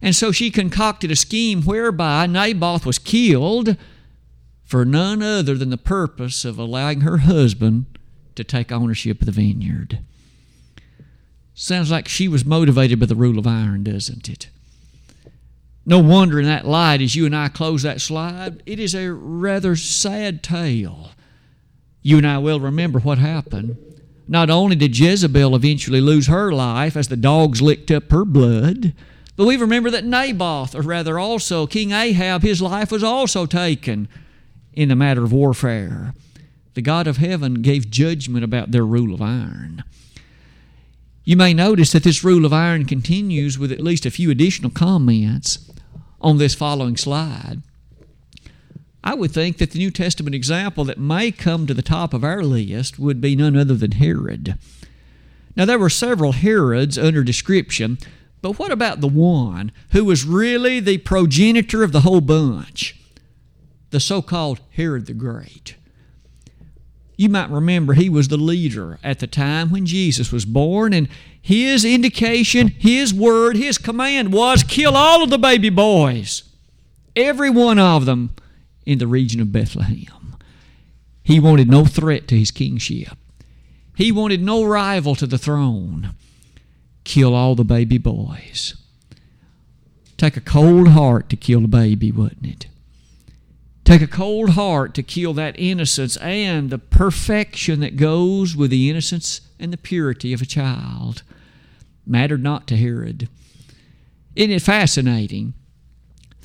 And 0.01 0.15
so 0.15 0.31
she 0.31 0.51
concocted 0.51 1.11
a 1.11 1.17
scheme 1.17 1.63
whereby 1.63 2.27
Naboth 2.27 2.87
was 2.87 3.01
killed 3.01 3.77
for 4.73 4.87
none 4.87 5.23
other 5.23 5.55
than 5.55 5.69
the 5.69 5.77
purpose 5.77 6.47
of 6.47 6.59
allowing 6.59 7.03
her 7.03 7.19
husband 7.19 7.85
to 8.35 8.43
take 8.43 8.73
ownership 8.73 9.21
of 9.21 9.27
the 9.27 9.31
vineyard. 9.31 9.99
Sounds 11.53 11.91
like 11.91 12.09
she 12.09 12.27
was 12.27 12.47
motivated 12.47 12.99
by 12.99 13.05
the 13.05 13.15
rule 13.15 13.39
of 13.39 13.47
iron, 13.47 13.85
doesn't 13.85 14.31
it? 14.31 14.49
No 15.85 15.99
wonder 15.99 16.41
in 16.41 16.47
that 16.47 16.67
light, 16.67 17.03
as 17.03 17.15
you 17.15 17.27
and 17.27 17.37
I 17.37 17.49
close 17.49 17.83
that 17.83 18.01
slide, 18.01 18.63
it 18.65 18.81
is 18.81 18.95
a 18.95 19.13
rather 19.13 19.77
sad 19.77 20.43
tale. 20.43 21.11
You 22.01 22.17
and 22.17 22.27
I 22.27 22.39
will 22.39 22.59
remember 22.59 22.99
what 22.99 23.19
happened. 23.19 23.77
Not 24.27 24.49
only 24.49 24.75
did 24.75 24.99
Jezebel 24.99 25.55
eventually 25.55 26.01
lose 26.01 26.29
her 26.29 26.51
life 26.51 26.97
as 26.97 27.09
the 27.09 27.17
dogs 27.17 27.61
licked 27.61 27.91
up 27.91 28.11
her 28.11 28.25
blood, 28.25 28.95
but 29.37 29.45
we 29.45 29.59
remember 29.59 29.91
that 29.91 30.07
Naboth, 30.07 30.75
or 30.75 30.81
rather 30.81 31.19
also 31.19 31.67
King 31.67 31.93
Ahab, 31.93 32.41
his 32.41 32.63
life 32.63 32.91
was 32.91 33.03
also 33.05 33.45
taken 33.45 34.09
in 34.73 34.89
the 34.89 34.97
matter 34.97 35.25
of 35.25 35.33
warfare. 35.33 36.15
The 36.75 36.83
God 36.83 37.07
of 37.07 37.19
heaven 37.19 37.63
gave 37.63 37.91
judgment 37.91 38.45
about 38.45 38.71
their 38.71 38.87
rule 38.87 39.15
of 39.15 39.21
iron. 39.21 39.85
You 41.25 41.37
may 41.37 41.55
notice 41.55 41.93
that 41.93 42.03
this 42.03 42.25
rule 42.25 42.45
of 42.45 42.53
iron 42.53 42.85
continues 42.85 43.59
with 43.59 43.71
at 43.71 43.81
least 43.81 44.07
a 44.07 44.11
few 44.11 44.31
additional 44.31 44.71
comments 44.71 45.71
on 46.21 46.39
this 46.39 46.55
following 46.55 46.97
slide. 46.97 47.63
I 49.05 49.15
would 49.15 49.33
think 49.33 49.59
that 49.59 49.73
the 49.73 49.79
New 49.79 49.91
Testament 49.91 50.35
example 50.35 50.85
that 50.85 50.99
may 50.99 51.31
come 51.31 51.67
to 51.67 51.75
the 51.75 51.83
top 51.83 52.15
of 52.15 52.25
our 52.25 52.43
list 52.43 52.99
would 52.99 53.21
be 53.21 53.37
none 53.37 53.57
other 53.57 53.75
than 53.75 53.93
Herod. 53.93 54.57
Now, 55.57 55.65
there 55.65 55.79
were 55.79 55.91
several 55.91 56.33
Herods 56.33 56.97
under 56.97 57.23
description, 57.23 57.99
but 58.41 58.59
what 58.59 58.73
about 58.73 59.01
the 59.01 59.09
one 59.09 59.71
who 59.91 60.05
was 60.05 60.25
really 60.25 60.81
the 60.81 60.99
progenitor 60.99 61.83
of 61.83 61.93
the 61.93 62.01
whole 62.01 62.21
bunch? 62.21 63.02
The 63.93 64.01
so 64.01 64.23
called 64.23 64.61
Herod 64.71 65.05
the 65.05 65.13
Great. 65.13 65.77
You 67.19 67.29
might 67.29 67.51
remember 67.51 67.93
he 67.93 68.09
was 68.09 68.29
the 68.29 68.39
leader 68.39 68.99
at 69.05 69.19
the 69.19 69.27
time 69.27 69.71
when 69.71 69.85
Jesus 69.85 70.33
was 70.33 70.47
born, 70.47 70.95
and 70.95 71.09
his 71.41 71.85
indication, 71.85 72.69
his 72.69 73.13
word, 73.13 73.55
his 73.55 73.77
command 73.77 74.33
was 74.33 74.65
kill 74.65 74.97
all 74.97 75.23
of 75.23 75.29
the 75.29 75.39
baby 75.39 75.69
boys, 75.69 76.43
every 77.15 77.51
one 77.51 77.79
of 77.79 78.07
them 78.07 78.31
in 78.87 78.99
the 78.99 79.07
region 79.07 79.43
of 79.43 79.53
Bethlehem. 79.53 80.37
He 81.23 81.39
wanted 81.39 81.69
no 81.69 81.85
threat 81.85 82.27
to 82.29 82.39
his 82.39 82.51
kingship, 82.51 83.19
he 83.95 84.11
wanted 84.11 84.43
no 84.43 84.65
rival 84.65 85.15
to 85.17 85.27
the 85.27 85.39
throne. 85.39 86.15
Kill 87.05 87.35
all 87.35 87.57
the 87.57 87.65
baby 87.65 87.99
boys. 87.99 88.75
Take 90.17 90.37
a 90.37 90.41
cold 90.41 90.89
heart 90.89 91.29
to 91.29 91.37
kill 91.37 91.65
a 91.65 91.69
baby, 91.69 92.11
wouldn't 92.11 92.47
it? 92.47 92.67
Take 93.85 94.03
a 94.03 94.07
cold 94.07 94.51
heart 94.51 94.95
to 94.95 95.03
kill 95.03 95.35
that 95.35 95.59
innocence 95.59 96.17
and 96.19 96.71
the 96.71 96.79
perfection 96.79 97.81
that 97.81 97.97
goes 97.97 98.57
with 98.57 98.71
the 98.71 98.89
innocence 98.89 99.41
and 99.59 99.73
the 99.73 99.77
purity 99.77 100.33
of 100.33 100.41
a 100.41 100.47
child. 100.47 101.23
Mattered 102.07 102.43
not 102.43 102.67
to 102.69 102.77
Herod. 102.77 103.29
Isn't 104.37 104.53
it 104.53 104.63
fascinating 104.63 105.55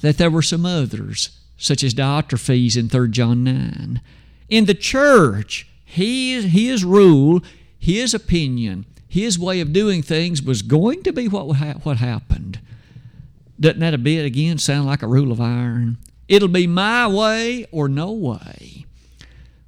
that 0.01 0.17
there 0.17 0.31
were 0.31 0.41
some 0.41 0.65
others, 0.65 1.39
such 1.57 1.83
as 1.83 1.93
Diotrephes 1.93 2.75
in 2.75 2.89
3 2.89 3.09
John 3.09 3.43
9? 3.43 4.01
In 4.49 4.65
the 4.65 4.73
church, 4.73 5.67
his, 5.85 6.45
his 6.45 6.83
rule, 6.83 7.41
his 7.77 8.13
opinion, 8.13 8.85
his 9.07 9.39
way 9.39 9.61
of 9.61 9.73
doing 9.73 10.01
things 10.01 10.41
was 10.41 10.61
going 10.61 11.03
to 11.03 11.13
be 11.13 11.27
what, 11.27 11.47
what 11.83 11.97
happened. 11.97 12.59
Doesn't 13.59 13.79
that 13.79 13.93
a 13.93 13.97
bit 13.97 14.25
again 14.25 14.57
sound 14.57 14.85
like 14.85 15.01
a 15.01 15.07
rule 15.07 15.31
of 15.31 15.39
iron? 15.39 15.97
It'll 16.27 16.47
be 16.47 16.67
my 16.67 17.07
way 17.07 17.65
or 17.71 17.87
no 17.87 18.11
way. 18.11 18.85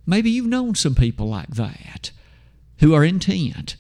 Maybe 0.06 0.30
you've 0.32 0.48
known 0.48 0.76
some 0.76 0.96
people 0.96 1.28
like 1.28 1.50
that 1.50 2.12
who 2.80 2.94
are 2.94 3.04
intent 3.04 3.76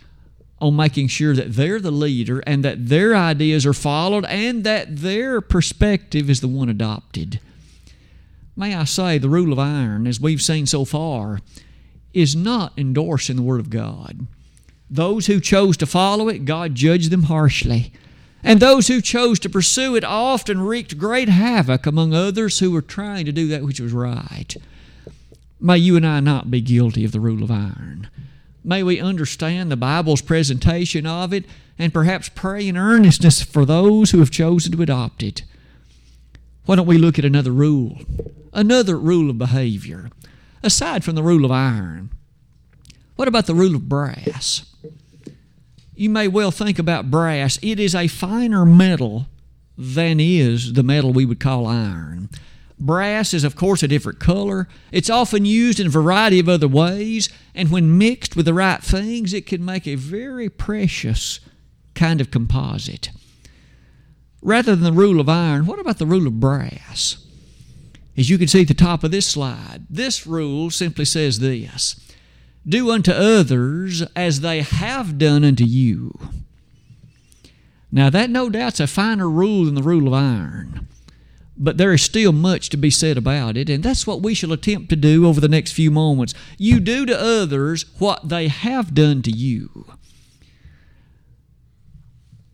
on 0.59 0.75
making 0.75 1.07
sure 1.07 1.33
that 1.33 1.53
they're 1.53 1.79
the 1.79 1.91
leader 1.91 2.39
and 2.45 2.63
that 2.63 2.87
their 2.87 3.15
ideas 3.15 3.65
are 3.65 3.73
followed 3.73 4.25
and 4.25 4.63
that 4.63 4.97
their 4.97 5.41
perspective 5.41 6.29
is 6.29 6.41
the 6.41 6.47
one 6.47 6.69
adopted. 6.69 7.39
May 8.55 8.75
I 8.75 8.83
say, 8.83 9.17
the 9.17 9.29
rule 9.29 9.53
of 9.53 9.59
iron, 9.59 10.05
as 10.05 10.19
we've 10.19 10.41
seen 10.41 10.65
so 10.65 10.83
far, 10.83 11.39
is 12.13 12.35
not 12.35 12.73
endorsed 12.77 13.29
in 13.29 13.37
the 13.37 13.41
Word 13.41 13.61
of 13.61 13.69
God. 13.69 14.27
Those 14.89 15.27
who 15.27 15.39
chose 15.39 15.77
to 15.77 15.85
follow 15.85 16.27
it, 16.27 16.45
God 16.45 16.75
judged 16.75 17.09
them 17.09 17.23
harshly. 17.23 17.93
And 18.43 18.59
those 18.59 18.87
who 18.87 19.01
chose 19.01 19.39
to 19.39 19.49
pursue 19.49 19.95
it 19.95 20.03
often 20.03 20.61
wreaked 20.61 20.97
great 20.97 21.29
havoc 21.29 21.85
among 21.85 22.13
others 22.13 22.59
who 22.59 22.71
were 22.71 22.81
trying 22.81 23.25
to 23.25 23.31
do 23.31 23.47
that 23.47 23.63
which 23.63 23.79
was 23.79 23.91
right. 23.91 24.55
May 25.59 25.77
you 25.77 25.97
and 25.97 26.07
I 26.07 26.21
not 26.21 26.49
be 26.49 26.61
guilty 26.61 27.03
of 27.03 27.11
the 27.11 27.19
rule 27.19 27.43
of 27.43 27.51
iron. 27.51 28.09
May 28.63 28.81
we 28.83 28.99
understand 28.99 29.69
the 29.69 29.77
Bible's 29.77 30.21
presentation 30.21 31.05
of 31.05 31.33
it 31.33 31.45
and 31.77 31.93
perhaps 31.93 32.29
pray 32.29 32.67
in 32.67 32.77
earnestness 32.77 33.41
for 33.41 33.65
those 33.65 34.11
who 34.11 34.19
have 34.19 34.31
chosen 34.31 34.71
to 34.71 34.81
adopt 34.81 35.23
it. 35.23 35.43
Why 36.65 36.75
don't 36.75 36.87
we 36.87 36.97
look 36.97 37.17
at 37.17 37.25
another 37.25 37.51
rule? 37.51 37.99
Another 38.53 38.97
rule 38.97 39.29
of 39.29 39.37
behavior. 39.37 40.09
Aside 40.61 41.03
from 41.03 41.15
the 41.15 41.23
rule 41.23 41.45
of 41.45 41.51
iron, 41.51 42.09
what 43.15 43.27
about 43.27 43.47
the 43.47 43.55
rule 43.55 43.75
of 43.75 43.89
brass? 43.89 44.68
You 45.99 46.09
may 46.09 46.29
well 46.29 46.49
think 46.49 46.79
about 46.79 47.11
brass. 47.11 47.59
It 47.61 47.77
is 47.77 47.93
a 47.93 48.07
finer 48.07 48.65
metal 48.65 49.27
than 49.77 50.21
is 50.21 50.71
the 50.73 50.83
metal 50.83 51.11
we 51.11 51.25
would 51.25 51.41
call 51.41 51.67
iron. 51.67 52.29
Brass 52.79 53.33
is, 53.33 53.43
of 53.43 53.57
course, 53.57 53.83
a 53.83 53.87
different 53.89 54.17
color. 54.17 54.69
It's 54.93 55.09
often 55.09 55.43
used 55.43 55.77
in 55.77 55.87
a 55.87 55.89
variety 55.89 56.39
of 56.39 56.47
other 56.47 56.69
ways, 56.69 57.27
and 57.53 57.69
when 57.69 57.97
mixed 57.97 58.37
with 58.37 58.45
the 58.45 58.53
right 58.53 58.81
things, 58.81 59.33
it 59.33 59.45
can 59.45 59.65
make 59.65 59.85
a 59.85 59.95
very 59.95 60.47
precious 60.47 61.41
kind 61.95 62.21
of 62.21 62.31
composite. 62.31 63.09
Rather 64.41 64.77
than 64.77 64.85
the 64.85 64.97
rule 64.97 65.19
of 65.19 65.27
iron, 65.27 65.65
what 65.65 65.79
about 65.79 65.97
the 65.97 66.05
rule 66.05 66.27
of 66.27 66.39
brass? 66.39 67.17
As 68.15 68.29
you 68.29 68.37
can 68.37 68.47
see 68.47 68.61
at 68.61 68.69
the 68.69 68.73
top 68.73 69.03
of 69.03 69.11
this 69.11 69.27
slide, 69.27 69.85
this 69.89 70.25
rule 70.25 70.69
simply 70.69 71.03
says 71.03 71.39
this 71.39 72.08
do 72.67 72.91
unto 72.91 73.11
others 73.11 74.01
as 74.15 74.41
they 74.41 74.61
have 74.61 75.17
done 75.17 75.43
unto 75.43 75.63
you. 75.63 76.17
Now, 77.91 78.09
that 78.09 78.29
no 78.29 78.49
doubt's 78.49 78.79
a 78.79 78.87
finer 78.87 79.29
rule 79.29 79.65
than 79.65 79.75
the 79.75 79.81
rule 79.81 80.07
of 80.07 80.13
iron, 80.13 80.87
but 81.57 81.77
there 81.77 81.91
is 81.91 82.03
still 82.03 82.31
much 82.31 82.69
to 82.69 82.77
be 82.77 82.91
said 82.91 83.17
about 83.17 83.57
it, 83.57 83.69
and 83.69 83.83
that's 83.83 84.05
what 84.05 84.21
we 84.21 84.33
shall 84.33 84.51
attempt 84.51 84.89
to 84.89 84.95
do 84.95 85.27
over 85.27 85.41
the 85.41 85.47
next 85.47 85.71
few 85.71 85.89
moments. 85.89 86.33
You 86.57 86.79
do 86.79 87.05
to 87.07 87.19
others 87.19 87.85
what 87.97 88.29
they 88.29 88.47
have 88.47 88.93
done 88.93 89.23
to 89.23 89.31
you. 89.31 89.85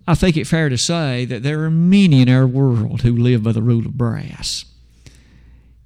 I 0.08 0.16
think 0.16 0.38
it 0.38 0.48
fair 0.48 0.70
to 0.70 0.78
say 0.78 1.26
that 1.26 1.44
there 1.44 1.64
are 1.64 1.72
many 1.72 2.22
in 2.22 2.30
our 2.30 2.48
world 2.48 3.02
who 3.02 3.16
live 3.16 3.44
by 3.44 3.52
the 3.52 3.62
rule 3.62 3.86
of 3.86 3.98
brass. 3.98 4.66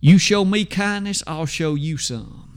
You 0.02 0.18
show 0.18 0.46
me 0.46 0.66
kindness, 0.66 1.24
I'll 1.26 1.46
show 1.46 1.76
you 1.76 1.98
some. 1.98 2.49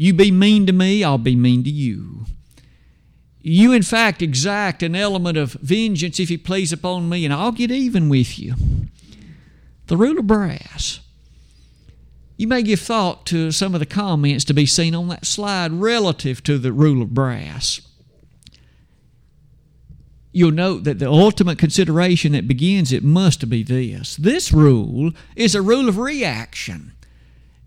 You 0.00 0.14
be 0.14 0.30
mean 0.30 0.64
to 0.64 0.72
me, 0.72 1.04
I'll 1.04 1.18
be 1.18 1.36
mean 1.36 1.62
to 1.62 1.68
you. 1.68 2.24
You, 3.42 3.70
in 3.74 3.82
fact, 3.82 4.22
exact 4.22 4.82
an 4.82 4.96
element 4.96 5.36
of 5.36 5.52
vengeance 5.60 6.18
if 6.18 6.30
you 6.30 6.38
please 6.38 6.72
upon 6.72 7.10
me, 7.10 7.26
and 7.26 7.34
I'll 7.34 7.52
get 7.52 7.70
even 7.70 8.08
with 8.08 8.38
you. 8.38 8.54
The 9.88 9.98
rule 9.98 10.18
of 10.18 10.26
brass. 10.26 11.00
You 12.38 12.48
may 12.48 12.62
give 12.62 12.80
thought 12.80 13.26
to 13.26 13.52
some 13.52 13.74
of 13.74 13.80
the 13.80 13.84
comments 13.84 14.42
to 14.46 14.54
be 14.54 14.64
seen 14.64 14.94
on 14.94 15.08
that 15.08 15.26
slide 15.26 15.70
relative 15.72 16.42
to 16.44 16.56
the 16.56 16.72
rule 16.72 17.02
of 17.02 17.12
brass. 17.12 17.82
You'll 20.32 20.50
note 20.50 20.84
that 20.84 20.98
the 20.98 21.10
ultimate 21.10 21.58
consideration 21.58 22.32
that 22.32 22.48
begins 22.48 22.90
it 22.90 23.04
must 23.04 23.50
be 23.50 23.62
this. 23.62 24.16
This 24.16 24.50
rule 24.50 25.12
is 25.36 25.54
a 25.54 25.60
rule 25.60 25.90
of 25.90 25.98
reaction 25.98 26.92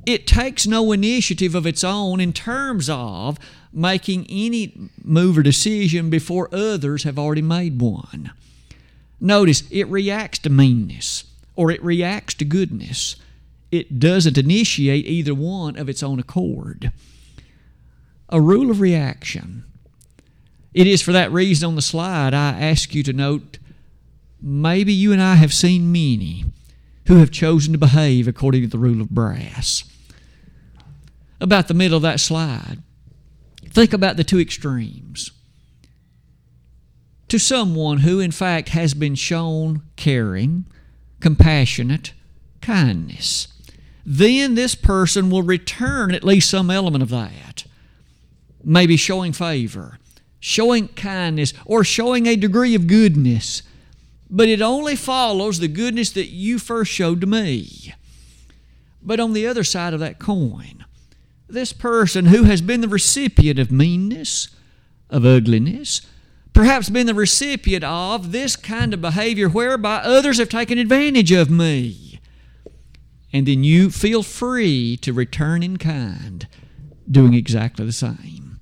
it 0.05 0.27
takes 0.27 0.67
no 0.67 0.91
initiative 0.91 1.55
of 1.55 1.65
its 1.65 1.83
own 1.83 2.19
in 2.19 2.33
terms 2.33 2.89
of 2.89 3.39
making 3.72 4.25
any 4.29 4.89
move 5.03 5.38
or 5.38 5.43
decision 5.43 6.10
before 6.10 6.53
others 6.53 7.03
have 7.03 7.17
already 7.17 7.41
made 7.41 7.79
one. 7.79 8.31
Notice 9.19 9.63
it 9.72 9.88
reacts 9.88 10.39
to 10.39 10.50
meanness 10.50 11.24
or 11.55 11.72
it 11.72 11.83
reacts 11.83 12.33
to 12.36 12.45
goodness. 12.45 13.15
It 13.72 14.00
doesn't 14.00 14.38
initiate 14.38 15.05
either 15.07 15.33
one 15.33 15.77
of 15.77 15.89
its 15.89 16.03
own 16.03 16.19
accord. 16.19 16.91
A 18.29 18.41
rule 18.41 18.69
of 18.69 18.81
reaction. 18.81 19.63
It 20.74 20.88
is 20.88 21.01
for 21.01 21.12
that 21.12 21.31
reason 21.31 21.67
on 21.67 21.75
the 21.75 21.81
slide 21.81 22.33
I 22.33 22.60
ask 22.60 22.93
you 22.93 23.03
to 23.03 23.13
note 23.13 23.60
maybe 24.41 24.91
you 24.91 25.13
and 25.13 25.22
I 25.22 25.36
have 25.36 25.53
seen 25.53 25.91
many 25.91 26.45
who 27.07 27.17
have 27.17 27.31
chosen 27.31 27.72
to 27.74 27.79
behave 27.79 28.27
according 28.27 28.63
to 28.63 28.67
the 28.67 28.77
rule 28.77 29.01
of 29.01 29.10
brass 29.10 29.83
about 31.43 31.67
the 31.67 31.73
middle 31.75 31.97
of 31.97 32.03
that 32.03 32.19
slide. 32.19 32.77
Think 33.67 33.93
about 33.93 34.17
the 34.17 34.23
two 34.23 34.39
extremes. 34.39 35.29
To 37.27 37.38
someone 37.38 38.00
who, 38.00 38.19
in 38.19 38.31
fact, 38.31 38.69
has 38.69 38.93
been 38.93 39.15
shown 39.15 39.83
caring, 39.95 40.65
compassionate, 41.19 42.13
kindness, 42.62 43.50
then 44.05 44.55
this 44.55 44.73
person 44.75 45.29
will 45.29 45.43
return 45.43 46.13
at 46.13 46.23
least 46.23 46.50
some 46.50 46.69
element 46.71 47.03
of 47.03 47.09
that. 47.09 47.65
Maybe 48.63 48.95
showing 48.95 49.33
favor, 49.33 49.97
showing 50.39 50.88
kindness, 50.89 51.53
or 51.65 51.83
showing 51.83 52.25
a 52.25 52.35
degree 52.35 52.75
of 52.75 52.88
goodness. 52.88 53.63
but 54.29 54.50
it 54.50 54.63
only 54.63 54.95
follows 54.95 55.59
the 55.59 55.67
goodness 55.67 56.09
that 56.12 56.29
you 56.29 56.57
first 56.57 56.91
showed 56.91 57.21
to 57.21 57.27
me. 57.27 57.93
But 59.00 59.19
on 59.19 59.33
the 59.33 59.45
other 59.45 59.63
side 59.63 59.93
of 59.93 60.00
that 60.00 60.17
coin, 60.17 60.85
this 61.53 61.74
person 61.74 62.25
who 62.25 62.43
has 62.43 62.62
been 62.62 62.81
the 62.81 62.88
recipient 62.88 63.60
of 63.60 63.72
meanness, 63.72 64.50
of 65.10 65.25
ugliness, 65.25 66.01
perhaps 66.51 66.89
been 66.89 67.07
the 67.07 67.13
recipient 67.13 67.83
of 67.83 68.31
this 68.31 68.55
kind 68.55 68.93
of 68.93 69.01
behavior 69.01 69.48
whereby 69.48 69.98
others 69.98 70.39
have 70.39 70.50
taken 70.50 70.77
advantage 70.77 71.31
of 71.31 71.50
me. 71.50 72.19
And 73.31 73.48
then 73.48 73.63
you 73.63 73.89
feel 73.89 74.22
free 74.22 74.98
to 74.98 75.13
return 75.13 75.63
in 75.63 75.77
kind, 75.77 76.48
doing 77.10 77.33
exactly 77.33 77.86
the 77.86 77.91
same. 77.91 78.60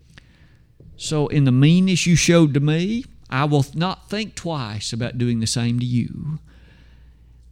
So, 0.95 1.27
in 1.27 1.45
the 1.45 1.51
meanness 1.51 2.05
you 2.05 2.15
showed 2.15 2.53
to 2.53 2.59
me, 2.59 3.05
I 3.29 3.45
will 3.45 3.65
not 3.73 4.09
think 4.09 4.35
twice 4.35 4.93
about 4.93 5.17
doing 5.17 5.39
the 5.39 5.47
same 5.47 5.79
to 5.79 5.85
you. 5.85 6.39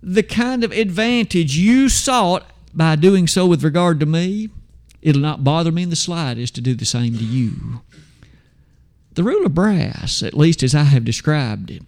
The 0.01 0.23
kind 0.23 0.63
of 0.63 0.71
advantage 0.71 1.57
you 1.57 1.89
sought 1.89 2.49
by 2.73 2.95
doing 2.95 3.27
so 3.27 3.47
with 3.47 3.63
regard 3.63 3.99
to 4.01 4.05
me, 4.05 4.49
it'll 5.01 5.21
not 5.21 5.43
bother 5.43 5.71
me 5.71 5.83
in 5.83 5.89
the 5.89 5.95
slightest 5.95 6.55
to 6.55 6.61
do 6.61 6.75
the 6.75 6.85
same 6.85 7.17
to 7.17 7.23
you. 7.23 7.81
The 9.13 9.23
rule 9.23 9.45
of 9.45 9.53
brass, 9.53 10.23
at 10.23 10.33
least 10.33 10.63
as 10.63 10.75
I 10.75 10.83
have 10.83 11.03
described 11.03 11.71
it, 11.71 11.83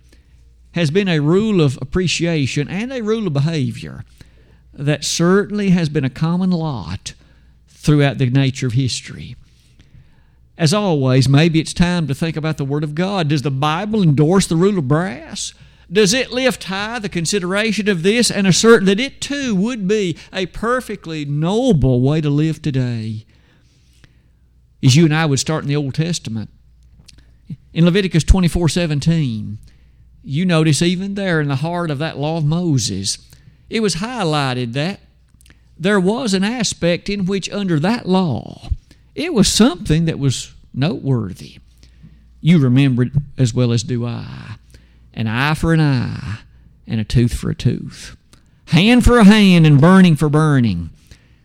has 0.71 0.91
been 0.91 1.07
a 1.07 1.19
rule 1.19 1.61
of 1.61 1.77
appreciation 1.81 2.67
and 2.67 2.91
a 2.91 3.01
rule 3.01 3.27
of 3.27 3.33
behavior 3.33 4.03
that 4.73 5.03
certainly 5.03 5.69
has 5.71 5.89
been 5.89 6.05
a 6.05 6.09
common 6.09 6.51
lot 6.51 7.13
throughout 7.67 8.17
the 8.17 8.29
nature 8.29 8.67
of 8.67 8.73
history. 8.73 9.35
As 10.57 10.73
always, 10.73 11.27
maybe 11.27 11.59
it's 11.59 11.73
time 11.73 12.07
to 12.07 12.13
think 12.13 12.37
about 12.37 12.57
the 12.57 12.65
Word 12.65 12.83
of 12.83 12.95
God. 12.95 13.27
Does 13.29 13.41
the 13.41 13.51
Bible 13.51 14.03
endorse 14.03 14.47
the 14.47 14.55
rule 14.55 14.77
of 14.77 14.87
brass? 14.87 15.53
Does 15.91 16.13
it 16.13 16.31
lift 16.31 16.65
high 16.65 16.99
the 16.99 17.09
consideration 17.09 17.89
of 17.89 18.01
this 18.01 18.31
and 18.31 18.47
assert 18.47 18.85
that 18.85 18.99
it 18.99 19.19
too 19.19 19.53
would 19.55 19.87
be 19.87 20.17
a 20.31 20.45
perfectly 20.45 21.25
noble 21.25 22.01
way 22.01 22.21
to 22.21 22.29
live 22.29 22.61
today? 22.61 23.25
As 24.81 24.95
you 24.95 25.05
and 25.05 25.13
I 25.13 25.25
would 25.25 25.39
start 25.39 25.63
in 25.63 25.67
the 25.67 25.75
Old 25.75 25.95
Testament, 25.95 26.49
in 27.73 27.83
Leviticus 27.83 28.23
24 28.23 28.69
17, 28.69 29.57
you 30.23 30.45
notice 30.45 30.81
even 30.81 31.15
there 31.15 31.41
in 31.41 31.49
the 31.49 31.57
heart 31.57 31.91
of 31.91 31.99
that 31.99 32.17
law 32.17 32.37
of 32.37 32.45
Moses, 32.45 33.17
it 33.69 33.81
was 33.81 33.95
highlighted 33.95 34.73
that 34.73 35.01
there 35.77 35.99
was 35.99 36.33
an 36.33 36.43
aspect 36.43 37.09
in 37.09 37.25
which, 37.25 37.49
under 37.49 37.79
that 37.79 38.07
law, 38.07 38.69
it 39.13 39.33
was 39.33 39.47
something 39.47 40.05
that 40.05 40.19
was 40.19 40.53
noteworthy. 40.73 41.57
You 42.39 42.59
remember 42.59 43.03
it 43.03 43.11
as 43.37 43.53
well 43.53 43.71
as 43.71 43.83
do 43.83 44.05
I 44.05 44.55
an 45.13 45.27
eye 45.27 45.53
for 45.53 45.73
an 45.73 45.79
eye, 45.79 46.39
and 46.87 46.99
a 46.99 47.05
tooth 47.05 47.33
for 47.33 47.49
a 47.49 47.55
tooth, 47.55 48.15
hand 48.67 49.03
for 49.03 49.17
a 49.17 49.23
hand, 49.23 49.65
and 49.65 49.79
burning 49.79 50.15
for 50.15 50.29
burning. 50.29 50.89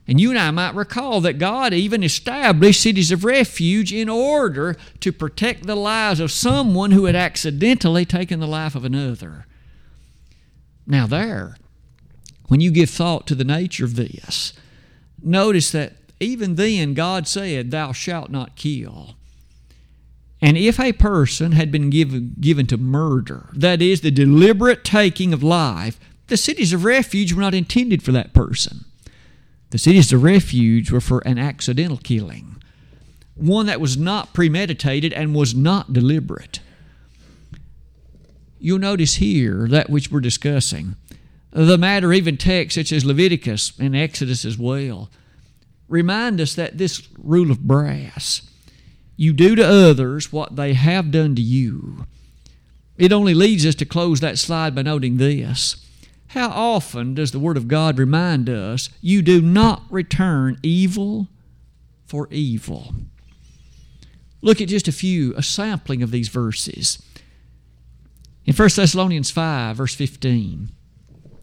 And 0.09 0.21
you 0.21 0.31
and 0.31 0.39
I 0.39 0.51
might 0.53 0.75
recall 0.75 1.21
that 1.23 1.39
God 1.39 1.75
even 1.75 2.05
established 2.05 2.81
cities 2.81 3.11
of 3.11 3.25
refuge 3.25 3.93
in 3.93 4.09
order 4.09 4.77
to 5.01 5.13
protect 5.13 5.67
the 5.67 5.75
lives 5.75 6.21
of 6.21 6.31
someone 6.31 6.93
who 6.93 7.07
had 7.07 7.17
accidentally 7.17 8.05
taken 8.05 8.39
the 8.39 8.47
life 8.47 8.77
of 8.77 8.85
another. 8.85 9.47
Now, 10.87 11.09
there, 11.09 11.57
when 12.47 12.61
you 12.61 12.71
give 12.71 12.91
thought 12.91 13.27
to 13.27 13.35
the 13.35 13.43
nature 13.43 13.85
of 13.85 13.97
this, 13.97 14.53
notice 15.21 15.73
that 15.73 15.95
even 16.21 16.55
then 16.55 16.95
God 16.95 17.27
said, 17.27 17.73
Thou 17.73 17.91
shalt 17.91 18.31
not 18.31 18.55
kill. 18.55 19.17
And 20.47 20.57
if 20.57 20.79
a 20.79 20.93
person 20.93 21.51
had 21.53 21.73
been 21.73 21.91
given, 21.91 22.37
given 22.39 22.69
to 22.69 22.77
murder, 22.77 23.49
that 23.53 23.83
is, 23.83 24.01
the 24.01 24.13
deliberate 24.13 24.85
taking 24.85 25.33
of 25.33 25.43
life, 25.43 25.99
the 26.29 26.37
cities 26.37 26.73
of 26.73 26.85
refuge 26.85 27.33
were 27.33 27.41
not 27.41 27.53
intended 27.53 28.01
for 28.01 28.13
that 28.13 28.33
person. 28.33 28.85
The 29.71 29.79
cities 29.79 30.13
of 30.13 30.23
refuge 30.23 30.93
were 30.93 31.01
for 31.01 31.19
an 31.27 31.37
accidental 31.37 31.97
killing, 31.97 32.63
one 33.35 33.67
that 33.67 33.81
was 33.81 33.97
not 33.97 34.35
premeditated 34.35 35.13
and 35.13 35.35
was 35.35 35.53
not 35.53 35.93
deliberate. 35.93 36.61
You'll 38.61 38.79
notice 38.79 39.15
here 39.15 39.67
that 39.67 39.91
which 39.91 40.13
we're 40.13 40.21
discussing. 40.21 40.95
The 41.51 41.77
matter, 41.77 42.13
even 42.13 42.37
texts 42.37 42.77
such 42.77 42.93
as 42.93 43.05
Leviticus 43.05 43.73
and 43.81 43.97
Exodus 43.97 44.45
as 44.45 44.57
well, 44.57 45.11
remind 45.89 46.41
us 46.41 46.55
that 46.55 46.79
this 46.79 47.09
rule 47.19 47.51
of 47.51 47.63
brass, 47.63 48.49
you 49.17 49.33
do 49.33 49.55
to 49.55 49.67
others 49.67 50.33
what 50.33 50.57
they 50.57 50.75
have 50.75 51.11
done 51.11 51.35
to 51.35 51.43
you. 51.43 52.07
It 52.97 53.13
only 53.13 53.35
leads 53.35 53.67
us 53.67 53.75
to 53.77 53.85
close 53.85 54.21
that 54.21 54.39
slide 54.39 54.75
by 54.75 54.83
noting 54.83 55.17
this. 55.17 55.77
How 56.29 56.49
often 56.51 57.15
does 57.15 57.31
the 57.31 57.39
Word 57.39 57.57
of 57.57 57.69
God 57.69 57.99
remind 57.99 58.49
us 58.49 58.91
you 59.01 59.23
do 59.23 59.41
not 59.41 59.83
return 59.91 60.59
evil 60.63 61.29
for 62.07 62.29
evil? 62.31 62.95
Look 64.43 64.61
at 64.61 64.69
just 64.69 64.89
a 64.89 64.93
few, 64.93 65.35
a 65.35 65.43
sampling 65.43 66.03
of 66.03 66.11
these 66.11 66.29
verses. 66.29 67.03
In 68.45 68.55
1 68.55 68.69
Thessalonians 68.77 69.31
5, 69.31 69.77
verse 69.77 69.95
15, 69.95 70.71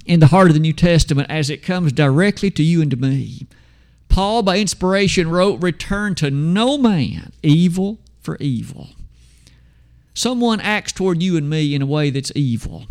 in 0.06 0.20
the 0.20 0.28
heart 0.28 0.48
of 0.48 0.54
the 0.54 0.60
New 0.60 0.74
Testament, 0.74 1.30
as 1.30 1.50
it 1.50 1.64
comes 1.64 1.92
directly 1.92 2.50
to 2.52 2.64
you 2.64 2.82
and 2.82 2.92
to 2.92 2.98
me, 2.98 3.48
Paul, 4.14 4.44
by 4.44 4.60
inspiration, 4.60 5.28
wrote, 5.28 5.64
Return 5.64 6.14
to 6.16 6.30
no 6.30 6.78
man 6.78 7.34
evil 7.42 7.98
for 8.22 8.38
evil. 8.40 8.90
Someone 10.14 10.62
acts 10.62 10.92
toward 10.92 11.24
you 11.24 11.36
and 11.36 11.50
me 11.50 11.74
in 11.74 11.82
a 11.82 11.88
way 11.88 12.12
that's 12.12 12.32
evil, 12.36 12.86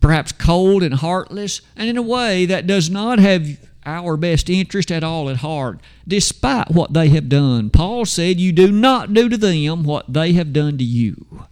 perhaps 0.00 0.30
cold 0.30 0.84
and 0.84 0.94
heartless, 0.94 1.62
and 1.74 1.88
in 1.88 1.96
a 1.96 2.02
way 2.02 2.46
that 2.46 2.68
does 2.68 2.88
not 2.88 3.18
have 3.18 3.58
our 3.84 4.16
best 4.16 4.48
interest 4.48 4.92
at 4.92 5.02
all 5.02 5.28
at 5.28 5.38
heart, 5.38 5.80
despite 6.06 6.70
what 6.70 6.92
they 6.92 7.08
have 7.08 7.28
done. 7.28 7.68
Paul 7.68 8.04
said, 8.04 8.38
You 8.38 8.52
do 8.52 8.70
not 8.70 9.12
do 9.12 9.28
to 9.28 9.36
them 9.36 9.82
what 9.82 10.12
they 10.12 10.32
have 10.34 10.52
done 10.52 10.78
to 10.78 10.84
you. 10.84 11.44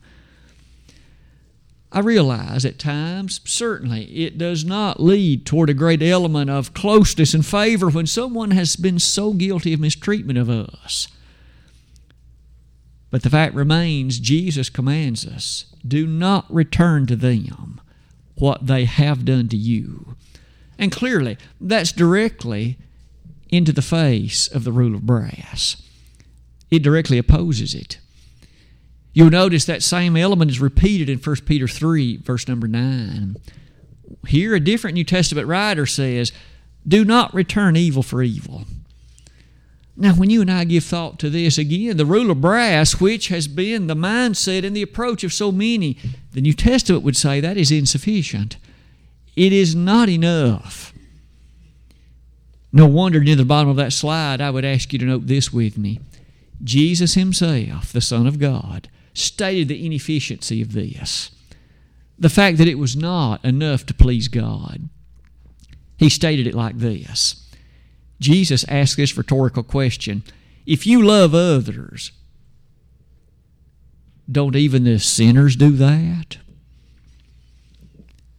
I 1.92 2.00
realize 2.00 2.64
at 2.64 2.78
times, 2.78 3.40
certainly, 3.44 4.04
it 4.24 4.38
does 4.38 4.64
not 4.64 5.00
lead 5.00 5.44
toward 5.44 5.70
a 5.70 5.74
great 5.74 6.02
element 6.02 6.48
of 6.48 6.72
closeness 6.72 7.34
and 7.34 7.44
favor 7.44 7.90
when 7.90 8.06
someone 8.06 8.52
has 8.52 8.76
been 8.76 9.00
so 9.00 9.32
guilty 9.32 9.72
of 9.72 9.80
mistreatment 9.80 10.38
of 10.38 10.48
us. 10.48 11.08
But 13.10 13.24
the 13.24 13.30
fact 13.30 13.54
remains, 13.54 14.20
Jesus 14.20 14.70
commands 14.70 15.26
us 15.26 15.66
do 15.86 16.06
not 16.06 16.52
return 16.52 17.06
to 17.06 17.16
them 17.16 17.80
what 18.34 18.66
they 18.66 18.84
have 18.84 19.24
done 19.24 19.48
to 19.48 19.56
you. 19.56 20.14
And 20.78 20.92
clearly, 20.92 21.36
that's 21.60 21.92
directly 21.92 22.78
into 23.48 23.72
the 23.72 23.82
face 23.82 24.46
of 24.46 24.64
the 24.64 24.72
rule 24.72 24.94
of 24.94 25.06
brass. 25.06 25.82
It 26.70 26.82
directly 26.82 27.18
opposes 27.18 27.74
it. 27.74 27.98
You'll 29.12 29.30
notice 29.30 29.64
that 29.64 29.82
same 29.82 30.16
element 30.16 30.50
is 30.50 30.60
repeated 30.60 31.08
in 31.08 31.18
1 31.18 31.36
Peter 31.46 31.66
3, 31.66 32.18
verse 32.18 32.46
number 32.46 32.68
9. 32.68 33.36
Here, 34.28 34.54
a 34.54 34.60
different 34.60 34.94
New 34.94 35.04
Testament 35.04 35.48
writer 35.48 35.86
says, 35.86 36.32
Do 36.86 37.04
not 37.04 37.34
return 37.34 37.76
evil 37.76 38.02
for 38.02 38.22
evil. 38.22 38.64
Now, 39.96 40.14
when 40.14 40.30
you 40.30 40.40
and 40.40 40.50
I 40.50 40.64
give 40.64 40.84
thought 40.84 41.18
to 41.18 41.28
this, 41.28 41.58
again, 41.58 41.96
the 41.96 42.06
rule 42.06 42.30
of 42.30 42.40
brass, 42.40 43.00
which 43.00 43.28
has 43.28 43.48
been 43.48 43.86
the 43.86 43.94
mindset 43.94 44.64
and 44.64 44.74
the 44.74 44.82
approach 44.82 45.24
of 45.24 45.32
so 45.32 45.52
many, 45.52 45.98
the 46.32 46.40
New 46.40 46.54
Testament 46.54 47.02
would 47.02 47.16
say 47.16 47.40
that 47.40 47.56
is 47.56 47.70
insufficient. 47.70 48.56
It 49.36 49.52
is 49.52 49.74
not 49.74 50.08
enough. 50.08 50.94
No 52.72 52.86
wonder 52.86 53.20
near 53.20 53.36
the 53.36 53.44
bottom 53.44 53.68
of 53.68 53.76
that 53.76 53.92
slide, 53.92 54.40
I 54.40 54.50
would 54.50 54.64
ask 54.64 54.92
you 54.92 54.98
to 55.00 55.04
note 55.04 55.26
this 55.26 55.52
with 55.52 55.76
me. 55.76 56.00
Jesus 56.62 57.14
Himself, 57.14 57.92
the 57.92 58.00
Son 58.00 58.26
of 58.26 58.38
God, 58.38 58.88
stated 59.20 59.68
the 59.68 59.84
inefficiency 59.84 60.62
of 60.62 60.72
this. 60.72 61.30
The 62.18 62.28
fact 62.28 62.58
that 62.58 62.68
it 62.68 62.78
was 62.78 62.96
not 62.96 63.44
enough 63.44 63.86
to 63.86 63.94
please 63.94 64.28
God. 64.28 64.88
He 65.96 66.08
stated 66.08 66.46
it 66.46 66.54
like 66.54 66.78
this 66.78 67.46
Jesus 68.20 68.64
asked 68.68 68.96
this 68.96 69.16
rhetorical 69.16 69.62
question 69.62 70.22
If 70.66 70.86
you 70.86 71.02
love 71.02 71.34
others, 71.34 72.12
don't 74.30 74.56
even 74.56 74.84
the 74.84 74.98
sinners 74.98 75.56
do 75.56 75.70
that? 75.70 76.38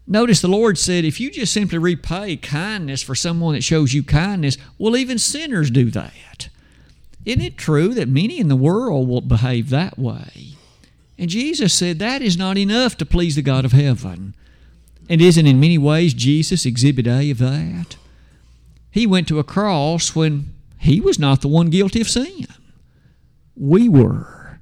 Notice 0.07 0.41
the 0.41 0.47
Lord 0.49 0.77
said, 0.77 1.05
if 1.05 1.21
you 1.21 1.31
just 1.31 1.53
simply 1.53 1.77
repay 1.77 2.35
kindness 2.35 3.01
for 3.01 3.15
someone 3.15 3.55
that 3.55 3.63
shows 3.63 3.93
you 3.93 4.03
kindness, 4.03 4.57
well, 4.77 4.97
even 4.97 5.17
sinners 5.17 5.71
do 5.71 5.89
that. 5.91 6.49
Isn't 7.23 7.41
it 7.41 7.57
true 7.57 7.93
that 7.93 8.09
many 8.09 8.39
in 8.39 8.49
the 8.49 8.55
world 8.57 9.07
will 9.07 9.21
behave 9.21 9.69
that 9.69 9.97
way? 9.97 10.55
And 11.21 11.29
Jesus 11.29 11.71
said 11.71 11.99
that 11.99 12.23
is 12.23 12.35
not 12.35 12.57
enough 12.57 12.97
to 12.97 13.05
please 13.05 13.35
the 13.35 13.43
God 13.43 13.63
of 13.63 13.73
heaven. 13.73 14.33
And 15.07 15.21
isn't 15.21 15.45
in 15.45 15.59
many 15.59 15.77
ways 15.77 16.15
Jesus 16.15 16.65
exhibit 16.65 17.05
A 17.05 17.29
of 17.29 17.37
that? 17.37 17.95
He 18.89 19.05
went 19.05 19.27
to 19.27 19.37
a 19.37 19.43
cross 19.43 20.15
when 20.15 20.51
he 20.79 20.99
was 20.99 21.19
not 21.19 21.41
the 21.41 21.47
one 21.47 21.69
guilty 21.69 22.01
of 22.01 22.09
sin. 22.09 22.47
We 23.55 23.87
were. 23.87 24.57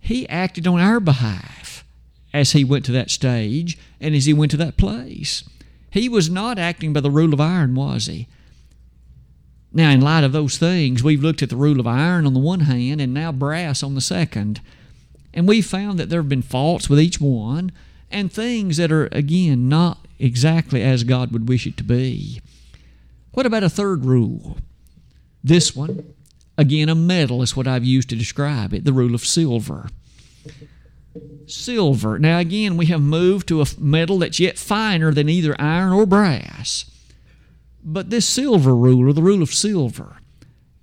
He 0.00 0.28
acted 0.28 0.66
on 0.66 0.80
our 0.80 0.98
behalf 0.98 1.84
as 2.34 2.52
he 2.52 2.64
went 2.64 2.84
to 2.86 2.92
that 2.92 3.08
stage 3.08 3.78
and 4.00 4.16
as 4.16 4.26
he 4.26 4.32
went 4.32 4.50
to 4.50 4.56
that 4.56 4.78
place. 4.78 5.44
He 5.92 6.08
was 6.08 6.28
not 6.28 6.58
acting 6.58 6.92
by 6.92 7.02
the 7.02 7.10
rule 7.10 7.32
of 7.32 7.40
iron, 7.40 7.76
was 7.76 8.06
he? 8.06 8.26
Now, 9.72 9.90
in 9.90 10.00
light 10.00 10.24
of 10.24 10.32
those 10.32 10.58
things, 10.58 11.04
we've 11.04 11.22
looked 11.22 11.42
at 11.42 11.50
the 11.50 11.56
rule 11.56 11.78
of 11.78 11.86
iron 11.86 12.26
on 12.26 12.34
the 12.34 12.40
one 12.40 12.60
hand 12.60 13.00
and 13.00 13.14
now 13.14 13.30
brass 13.30 13.84
on 13.84 13.94
the 13.94 14.00
second. 14.00 14.60
And 15.38 15.46
we've 15.46 15.64
found 15.64 16.00
that 16.00 16.08
there 16.08 16.18
have 16.18 16.28
been 16.28 16.42
faults 16.42 16.90
with 16.90 16.98
each 16.98 17.20
one 17.20 17.70
and 18.10 18.32
things 18.32 18.76
that 18.78 18.90
are, 18.90 19.06
again, 19.12 19.68
not 19.68 20.04
exactly 20.18 20.82
as 20.82 21.04
God 21.04 21.30
would 21.30 21.48
wish 21.48 21.64
it 21.64 21.76
to 21.76 21.84
be. 21.84 22.40
What 23.30 23.46
about 23.46 23.62
a 23.62 23.70
third 23.70 24.04
rule? 24.04 24.58
This 25.44 25.76
one, 25.76 26.12
again, 26.56 26.88
a 26.88 26.96
metal 26.96 27.40
is 27.40 27.56
what 27.56 27.68
I've 27.68 27.84
used 27.84 28.08
to 28.08 28.16
describe 28.16 28.74
it 28.74 28.84
the 28.84 28.92
rule 28.92 29.14
of 29.14 29.24
silver. 29.24 29.90
Silver. 31.46 32.18
Now, 32.18 32.40
again, 32.40 32.76
we 32.76 32.86
have 32.86 33.00
moved 33.00 33.46
to 33.46 33.62
a 33.62 33.66
metal 33.78 34.18
that's 34.18 34.40
yet 34.40 34.58
finer 34.58 35.14
than 35.14 35.28
either 35.28 35.54
iron 35.60 35.92
or 35.92 36.04
brass. 36.04 36.84
But 37.84 38.10
this 38.10 38.26
silver 38.26 38.74
rule, 38.74 39.08
or 39.08 39.12
the 39.12 39.22
rule 39.22 39.42
of 39.42 39.54
silver, 39.54 40.16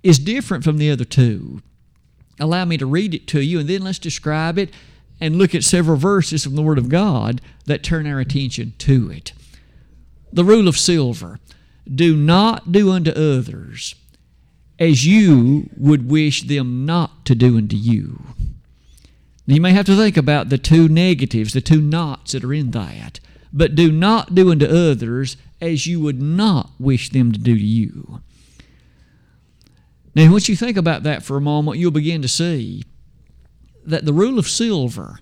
is 0.02 0.18
different 0.18 0.64
from 0.64 0.78
the 0.78 0.90
other 0.90 1.04
two. 1.04 1.60
Allow 2.38 2.64
me 2.64 2.76
to 2.78 2.86
read 2.86 3.14
it 3.14 3.26
to 3.28 3.40
you, 3.40 3.60
and 3.60 3.68
then 3.68 3.82
let's 3.82 3.98
describe 3.98 4.58
it 4.58 4.70
and 5.20 5.36
look 5.36 5.54
at 5.54 5.64
several 5.64 5.96
verses 5.96 6.44
from 6.44 6.54
the 6.54 6.62
Word 6.62 6.78
of 6.78 6.88
God 6.88 7.40
that 7.64 7.82
turn 7.82 8.06
our 8.06 8.20
attention 8.20 8.74
to 8.78 9.10
it. 9.10 9.32
The 10.32 10.44
rule 10.44 10.68
of 10.68 10.76
silver 10.76 11.40
do 11.92 12.16
not 12.16 12.72
do 12.72 12.90
unto 12.90 13.10
others 13.10 13.94
as 14.78 15.06
you 15.06 15.70
would 15.76 16.10
wish 16.10 16.42
them 16.42 16.84
not 16.84 17.24
to 17.24 17.34
do 17.34 17.56
unto 17.56 17.76
you. 17.76 18.20
Now, 19.46 19.54
you 19.54 19.60
may 19.60 19.72
have 19.72 19.86
to 19.86 19.96
think 19.96 20.16
about 20.16 20.48
the 20.48 20.58
two 20.58 20.88
negatives, 20.88 21.52
the 21.52 21.60
two 21.60 21.80
nots 21.80 22.32
that 22.32 22.44
are 22.44 22.52
in 22.52 22.72
that. 22.72 23.20
But 23.52 23.74
do 23.74 23.90
not 23.90 24.34
do 24.34 24.50
unto 24.50 24.66
others 24.66 25.36
as 25.60 25.86
you 25.86 26.00
would 26.00 26.20
not 26.20 26.72
wish 26.78 27.10
them 27.10 27.32
to 27.32 27.38
do 27.38 27.56
to 27.56 27.64
you. 27.64 28.20
Now, 30.16 30.32
once 30.32 30.48
you 30.48 30.56
think 30.56 30.78
about 30.78 31.02
that 31.02 31.22
for 31.22 31.36
a 31.36 31.42
moment, 31.42 31.76
you'll 31.76 31.90
begin 31.90 32.22
to 32.22 32.28
see 32.28 32.84
that 33.84 34.06
the 34.06 34.14
rule 34.14 34.38
of 34.38 34.48
silver 34.48 35.20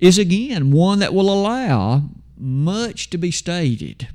is 0.00 0.18
again 0.18 0.70
one 0.70 0.98
that 0.98 1.14
will 1.14 1.32
allow 1.32 2.02
much 2.36 3.08
to 3.08 3.16
be 3.16 3.30
stated. 3.30 4.08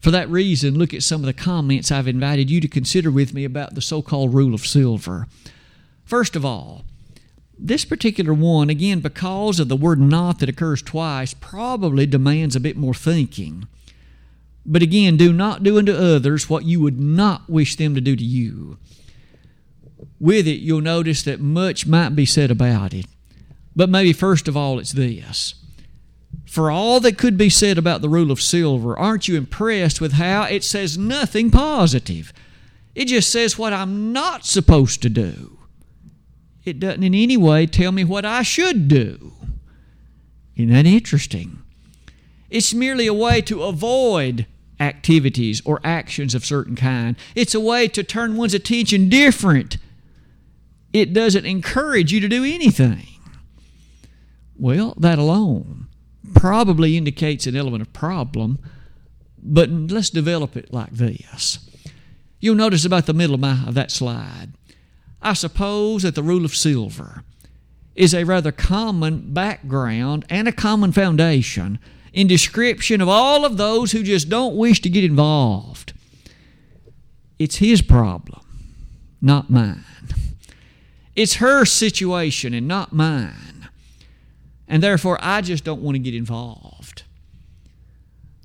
For 0.00 0.10
that 0.10 0.28
reason, 0.28 0.78
look 0.78 0.92
at 0.92 1.02
some 1.02 1.22
of 1.22 1.26
the 1.26 1.32
comments 1.32 1.90
I've 1.90 2.06
invited 2.06 2.50
you 2.50 2.60
to 2.60 2.68
consider 2.68 3.10
with 3.10 3.32
me 3.32 3.44
about 3.44 3.74
the 3.74 3.80
so 3.80 4.02
called 4.02 4.34
rule 4.34 4.52
of 4.52 4.66
silver. 4.66 5.26
First 6.04 6.36
of 6.36 6.44
all, 6.44 6.84
this 7.58 7.86
particular 7.86 8.34
one, 8.34 8.68
again, 8.68 9.00
because 9.00 9.58
of 9.58 9.68
the 9.68 9.74
word 9.74 9.98
not 9.98 10.38
that 10.40 10.50
occurs 10.50 10.82
twice, 10.82 11.32
probably 11.32 12.04
demands 12.04 12.54
a 12.54 12.60
bit 12.60 12.76
more 12.76 12.92
thinking. 12.92 13.68
But 14.68 14.82
again, 14.82 15.16
do 15.16 15.32
not 15.32 15.62
do 15.62 15.78
unto 15.78 15.92
others 15.92 16.50
what 16.50 16.64
you 16.64 16.80
would 16.80 17.00
not 17.00 17.48
wish 17.48 17.76
them 17.76 17.94
to 17.94 18.00
do 18.00 18.16
to 18.16 18.24
you. 18.24 18.78
With 20.18 20.48
it, 20.48 20.60
you'll 20.60 20.80
notice 20.80 21.22
that 21.22 21.40
much 21.40 21.86
might 21.86 22.16
be 22.16 22.26
said 22.26 22.50
about 22.50 22.92
it. 22.92 23.06
But 23.76 23.88
maybe 23.88 24.12
first 24.12 24.48
of 24.48 24.56
all, 24.56 24.80
it's 24.80 24.92
this. 24.92 25.54
For 26.46 26.70
all 26.70 26.98
that 27.00 27.18
could 27.18 27.36
be 27.36 27.48
said 27.48 27.78
about 27.78 28.00
the 28.00 28.08
rule 28.08 28.30
of 28.32 28.40
silver, 28.40 28.98
aren't 28.98 29.28
you 29.28 29.36
impressed 29.36 30.00
with 30.00 30.14
how 30.14 30.42
it 30.44 30.64
says 30.64 30.98
nothing 30.98 31.50
positive? 31.50 32.32
It 32.94 33.06
just 33.06 33.30
says 33.30 33.58
what 33.58 33.72
I'm 33.72 34.12
not 34.12 34.44
supposed 34.44 35.02
to 35.02 35.08
do. 35.08 35.58
It 36.64 36.80
doesn't 36.80 37.04
in 37.04 37.14
any 37.14 37.36
way 37.36 37.66
tell 37.66 37.92
me 37.92 38.02
what 38.02 38.24
I 38.24 38.42
should 38.42 38.88
do. 38.88 39.32
Isn't 40.56 40.72
that 40.72 40.86
interesting? 40.86 41.62
It's 42.50 42.74
merely 42.74 43.06
a 43.06 43.14
way 43.14 43.40
to 43.42 43.62
avoid 43.62 44.46
activities 44.78 45.62
or 45.64 45.80
actions 45.84 46.34
of 46.34 46.44
certain 46.44 46.76
kind. 46.76 47.16
It's 47.34 47.54
a 47.54 47.60
way 47.60 47.88
to 47.88 48.02
turn 48.02 48.36
one's 48.36 48.54
attention 48.54 49.08
different. 49.08 49.78
It 50.92 51.12
doesn't 51.12 51.46
encourage 51.46 52.12
you 52.12 52.20
to 52.20 52.28
do 52.28 52.44
anything. 52.44 53.06
Well, 54.58 54.94
that 54.98 55.18
alone 55.18 55.88
probably 56.34 56.96
indicates 56.96 57.46
an 57.46 57.56
element 57.56 57.82
of 57.82 57.92
problem, 57.92 58.58
but 59.42 59.70
let's 59.70 60.10
develop 60.10 60.56
it 60.56 60.72
like 60.72 60.90
this. 60.90 61.58
You'll 62.40 62.54
notice 62.54 62.84
about 62.84 63.06
the 63.06 63.14
middle 63.14 63.34
of, 63.34 63.40
my, 63.40 63.62
of 63.66 63.74
that 63.74 63.90
slide. 63.90 64.52
I 65.22 65.32
suppose 65.32 66.02
that 66.02 66.14
the 66.14 66.22
rule 66.22 66.44
of 66.44 66.54
silver 66.54 67.22
is 67.94 68.14
a 68.14 68.24
rather 68.24 68.52
common 68.52 69.32
background 69.32 70.24
and 70.28 70.46
a 70.46 70.52
common 70.52 70.92
foundation 70.92 71.78
in 72.16 72.26
description 72.26 73.02
of 73.02 73.08
all 73.10 73.44
of 73.44 73.58
those 73.58 73.92
who 73.92 74.02
just 74.02 74.30
don't 74.30 74.56
wish 74.56 74.80
to 74.80 74.88
get 74.88 75.04
involved. 75.04 75.92
It's 77.38 77.56
his 77.56 77.82
problem, 77.82 78.40
not 79.20 79.50
mine. 79.50 79.84
It's 81.14 81.34
her 81.34 81.66
situation 81.66 82.54
and 82.54 82.66
not 82.66 82.94
mine. 82.94 83.68
And 84.66 84.82
therefore, 84.82 85.18
I 85.20 85.42
just 85.42 85.62
don't 85.62 85.82
want 85.82 85.94
to 85.96 85.98
get 85.98 86.14
involved. 86.14 87.02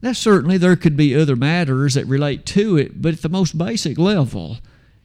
Now, 0.01 0.11
certainly, 0.11 0.57
there 0.57 0.75
could 0.75 0.97
be 0.97 1.15
other 1.15 1.37
matters 1.37 1.93
that 1.93 2.05
relate 2.05 2.45
to 2.47 2.75
it, 2.75 3.01
but 3.01 3.13
at 3.13 3.21
the 3.21 3.29
most 3.29 3.57
basic 3.57 3.97
level, 3.97 4.57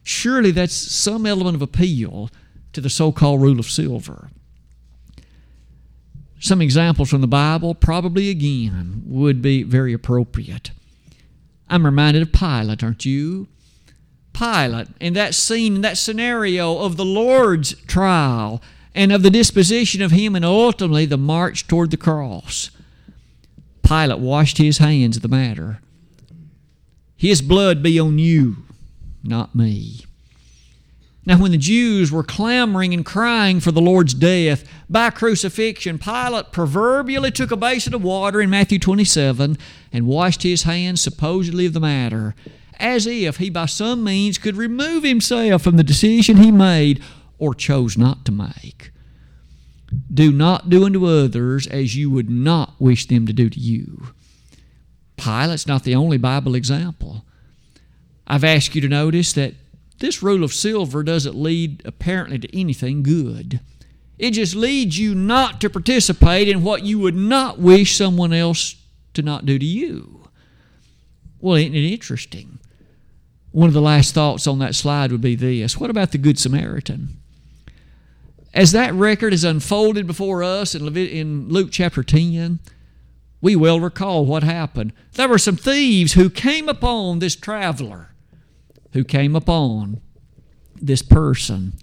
surely 0.02 0.50
that's 0.50 0.74
some 0.74 1.24
element 1.24 1.54
of 1.54 1.62
appeal 1.62 2.30
to 2.72 2.80
the 2.80 2.90
so 2.90 3.12
called 3.12 3.42
rule 3.42 3.60
of 3.60 3.66
silver. 3.66 4.30
Some 6.38 6.60
examples 6.60 7.08
from 7.08 7.22
the 7.22 7.26
Bible, 7.26 7.74
probably 7.74 8.28
again, 8.28 9.02
would 9.06 9.40
be 9.40 9.62
very 9.62 9.92
appropriate. 9.92 10.70
I'm 11.68 11.84
reminded 11.84 12.22
of 12.22 12.32
Pilate, 12.32 12.84
aren't 12.84 13.04
you? 13.04 13.48
Pilate, 14.32 14.88
in 15.00 15.14
that 15.14 15.34
scene, 15.34 15.76
in 15.76 15.80
that 15.80 15.98
scenario 15.98 16.78
of 16.78 16.96
the 16.96 17.04
Lord's 17.04 17.74
trial 17.82 18.62
and 18.94 19.12
of 19.12 19.22
the 19.22 19.30
disposition 19.30 20.02
of 20.02 20.10
him 20.10 20.34
and 20.34 20.44
ultimately 20.44 21.06
the 21.06 21.16
march 21.16 21.66
toward 21.66 21.90
the 21.90 21.96
cross. 21.96 22.70
Pilate 23.82 24.18
washed 24.18 24.58
his 24.58 24.78
hands 24.78 25.16
of 25.16 25.22
the 25.22 25.28
matter. 25.28 25.80
His 27.16 27.40
blood 27.40 27.82
be 27.82 27.98
on 27.98 28.18
you, 28.18 28.56
not 29.22 29.54
me. 29.54 30.05
Now, 31.26 31.38
when 31.38 31.50
the 31.50 31.58
Jews 31.58 32.12
were 32.12 32.22
clamoring 32.22 32.94
and 32.94 33.04
crying 33.04 33.58
for 33.58 33.72
the 33.72 33.80
Lord's 33.80 34.14
death 34.14 34.62
by 34.88 35.10
crucifixion, 35.10 35.98
Pilate 35.98 36.52
proverbially 36.52 37.32
took 37.32 37.50
a 37.50 37.56
basin 37.56 37.94
of 37.94 38.04
water 38.04 38.40
in 38.40 38.48
Matthew 38.48 38.78
27 38.78 39.58
and 39.92 40.06
washed 40.06 40.44
his 40.44 40.62
hands 40.62 41.00
supposedly 41.00 41.66
of 41.66 41.72
the 41.72 41.80
matter, 41.80 42.36
as 42.78 43.08
if 43.08 43.38
he 43.38 43.50
by 43.50 43.66
some 43.66 44.04
means 44.04 44.38
could 44.38 44.56
remove 44.56 45.02
himself 45.02 45.62
from 45.62 45.76
the 45.76 45.82
decision 45.82 46.36
he 46.36 46.52
made 46.52 47.02
or 47.40 47.54
chose 47.54 47.98
not 47.98 48.24
to 48.24 48.30
make. 48.30 48.92
Do 50.12 50.30
not 50.30 50.70
do 50.70 50.84
unto 50.84 51.06
others 51.06 51.66
as 51.66 51.96
you 51.96 52.08
would 52.08 52.30
not 52.30 52.80
wish 52.80 53.06
them 53.06 53.26
to 53.26 53.32
do 53.32 53.50
to 53.50 53.58
you. 53.58 54.08
Pilate's 55.16 55.66
not 55.66 55.82
the 55.82 55.96
only 55.96 56.18
Bible 56.18 56.54
example. 56.54 57.24
I've 58.28 58.44
asked 58.44 58.76
you 58.76 58.80
to 58.80 58.88
notice 58.88 59.32
that 59.32 59.54
this 59.98 60.22
rule 60.22 60.44
of 60.44 60.52
silver 60.52 61.02
doesn't 61.02 61.34
lead 61.34 61.82
apparently 61.84 62.38
to 62.38 62.58
anything 62.58 63.02
good. 63.02 63.60
It 64.18 64.32
just 64.32 64.54
leads 64.54 64.98
you 64.98 65.14
not 65.14 65.60
to 65.60 65.70
participate 65.70 66.48
in 66.48 66.62
what 66.62 66.84
you 66.84 66.98
would 66.98 67.14
not 67.14 67.58
wish 67.58 67.96
someone 67.96 68.32
else 68.32 68.76
to 69.14 69.22
not 69.22 69.46
do 69.46 69.58
to 69.58 69.64
you. 69.64 70.28
Well, 71.40 71.56
isn't 71.56 71.74
it 71.74 71.92
interesting? 71.92 72.58
One 73.52 73.68
of 73.68 73.74
the 73.74 73.80
last 73.80 74.14
thoughts 74.14 74.46
on 74.46 74.58
that 74.58 74.74
slide 74.74 75.12
would 75.12 75.20
be 75.20 75.34
this 75.34 75.78
What 75.78 75.90
about 75.90 76.12
the 76.12 76.18
Good 76.18 76.38
Samaritan? 76.38 77.18
As 78.52 78.72
that 78.72 78.94
record 78.94 79.34
is 79.34 79.44
unfolded 79.44 80.06
before 80.06 80.42
us 80.42 80.74
in, 80.74 81.48
Luke 81.50 81.68
chapter 81.70 82.02
10, 82.02 82.58
we 83.42 83.54
well 83.54 83.80
recall 83.80 84.24
what 84.24 84.42
happened. 84.42 84.94
There 85.12 85.28
were 85.28 85.38
some 85.38 85.56
thieves 85.56 86.14
who 86.14 86.30
came 86.30 86.68
upon 86.68 87.18
this 87.18 87.36
traveler 87.36 88.10
who 88.96 89.04
came 89.04 89.36
upon 89.36 90.00
this 90.74 91.02
person. 91.02 91.74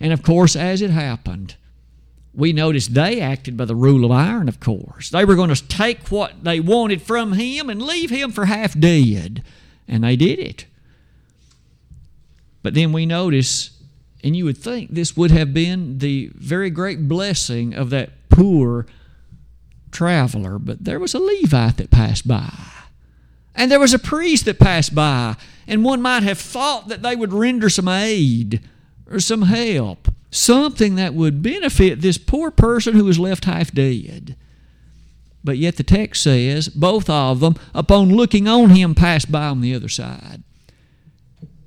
And 0.00 0.10
of 0.10 0.22
course, 0.22 0.56
as 0.56 0.80
it 0.80 0.88
happened, 0.88 1.56
we 2.32 2.54
noticed 2.54 2.94
they 2.94 3.20
acted 3.20 3.58
by 3.58 3.66
the 3.66 3.76
rule 3.76 4.06
of 4.06 4.10
iron, 4.10 4.48
of 4.48 4.58
course. 4.58 5.10
They 5.10 5.26
were 5.26 5.36
going 5.36 5.54
to 5.54 5.68
take 5.68 6.08
what 6.08 6.42
they 6.42 6.60
wanted 6.60 7.02
from 7.02 7.34
him 7.34 7.68
and 7.68 7.82
leave 7.82 8.08
him 8.08 8.32
for 8.32 8.46
half 8.46 8.78
dead. 8.78 9.44
And 9.86 10.02
they 10.02 10.16
did 10.16 10.38
it. 10.38 10.64
But 12.62 12.72
then 12.72 12.92
we 12.94 13.04
notice, 13.04 13.78
and 14.24 14.34
you 14.34 14.46
would 14.46 14.56
think 14.56 14.90
this 14.90 15.14
would 15.18 15.30
have 15.30 15.52
been 15.52 15.98
the 15.98 16.30
very 16.34 16.70
great 16.70 17.06
blessing 17.06 17.74
of 17.74 17.90
that 17.90 18.30
poor 18.30 18.86
traveler, 19.92 20.58
but 20.58 20.84
there 20.84 20.98
was 20.98 21.12
a 21.12 21.18
Levite 21.18 21.76
that 21.76 21.90
passed 21.90 22.26
by. 22.26 22.50
And 23.54 23.70
there 23.70 23.80
was 23.80 23.94
a 23.94 23.98
priest 23.98 24.44
that 24.46 24.58
passed 24.58 24.94
by, 24.94 25.36
and 25.66 25.84
one 25.84 26.02
might 26.02 26.22
have 26.24 26.38
thought 26.38 26.88
that 26.88 27.02
they 27.02 27.14
would 27.14 27.32
render 27.32 27.68
some 27.68 27.88
aid 27.88 28.60
or 29.10 29.20
some 29.20 29.42
help, 29.42 30.08
something 30.30 30.96
that 30.96 31.14
would 31.14 31.42
benefit 31.42 32.00
this 32.00 32.18
poor 32.18 32.50
person 32.50 32.94
who 32.94 33.04
was 33.04 33.18
left 33.18 33.44
half 33.44 33.72
dead. 33.72 34.36
But 35.44 35.58
yet 35.58 35.76
the 35.76 35.82
text 35.82 36.22
says, 36.22 36.68
both 36.68 37.08
of 37.10 37.40
them, 37.40 37.54
upon 37.74 38.08
looking 38.08 38.48
on 38.48 38.70
him, 38.70 38.94
passed 38.94 39.30
by 39.30 39.46
on 39.46 39.60
the 39.60 39.74
other 39.74 39.90
side. 39.90 40.42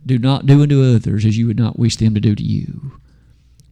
Do 0.06 0.18
not 0.18 0.46
do 0.46 0.64
unto 0.64 0.84
others 0.84 1.26
as 1.26 1.38
you 1.38 1.48
would 1.48 1.60
not 1.60 1.78
wish 1.78 1.98
them 1.98 2.14
to 2.16 2.20
do 2.20 2.34
to 2.34 2.44
you. 2.44 3.00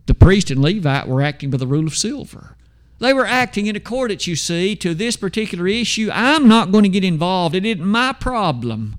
The 0.06 0.13
priest 0.13 0.51
and 0.51 0.62
Levite 0.62 1.08
were 1.08 1.21
acting 1.21 1.49
by 1.49 1.58
the 1.58 1.65
rule 1.65 1.88
of 1.88 1.97
silver. 1.97 2.56
They 2.99 3.13
were 3.13 3.25
acting 3.25 3.67
in 3.67 3.75
accordance, 3.75 4.25
you 4.25 4.36
see, 4.36 4.75
to 4.77 4.93
this 4.93 5.17
particular 5.17 5.67
issue. 5.67 6.10
I'm 6.13 6.47
not 6.47 6.71
going 6.71 6.84
to 6.84 6.89
get 6.89 7.03
involved. 7.03 7.55
It 7.55 7.65
isn't 7.65 7.86
my 7.86 8.13
problem. 8.13 8.97